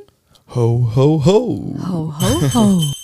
[0.55, 1.75] Ho, ho, ho.
[1.89, 2.83] Ho, ho, ho.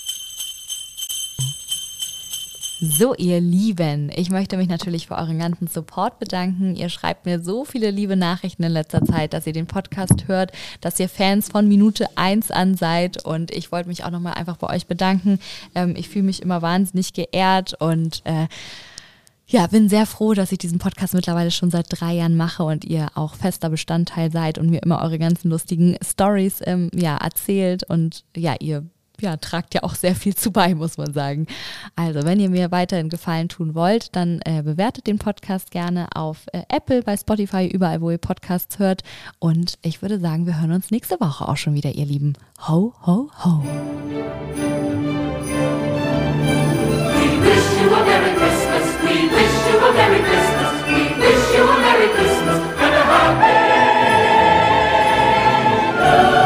[2.81, 6.75] So, ihr Lieben, ich möchte mich natürlich für euren ganzen Support bedanken.
[6.75, 10.51] Ihr schreibt mir so viele liebe Nachrichten in letzter Zeit, dass ihr den Podcast hört,
[10.81, 13.23] dass ihr Fans von Minute 1 an seid.
[13.23, 15.39] Und ich wollte mich auch nochmal einfach bei euch bedanken.
[15.73, 18.47] Ähm, ich fühle mich immer wahnsinnig geehrt und äh,
[19.47, 22.83] ja, bin sehr froh, dass ich diesen Podcast mittlerweile schon seit drei Jahren mache und
[22.83, 27.83] ihr auch fester Bestandteil seid und mir immer eure ganzen lustigen Stories ähm, ja, erzählt
[27.89, 28.83] und ja, ihr
[29.21, 31.47] ja, tragt ja auch sehr viel zu bei, muss man sagen.
[31.95, 36.45] Also, wenn ihr mir weiterhin Gefallen tun wollt, dann äh, bewertet den Podcast gerne auf
[36.53, 39.03] äh, Apple, bei Spotify, überall, wo ihr Podcasts hört.
[39.39, 42.33] Und ich würde sagen, wir hören uns nächste Woche auch schon wieder, ihr Lieben.
[42.67, 43.63] Ho, ho, ho.
[52.15, 52.61] Christmas.
[52.77, 53.05] And a
[56.05, 56.44] Happy New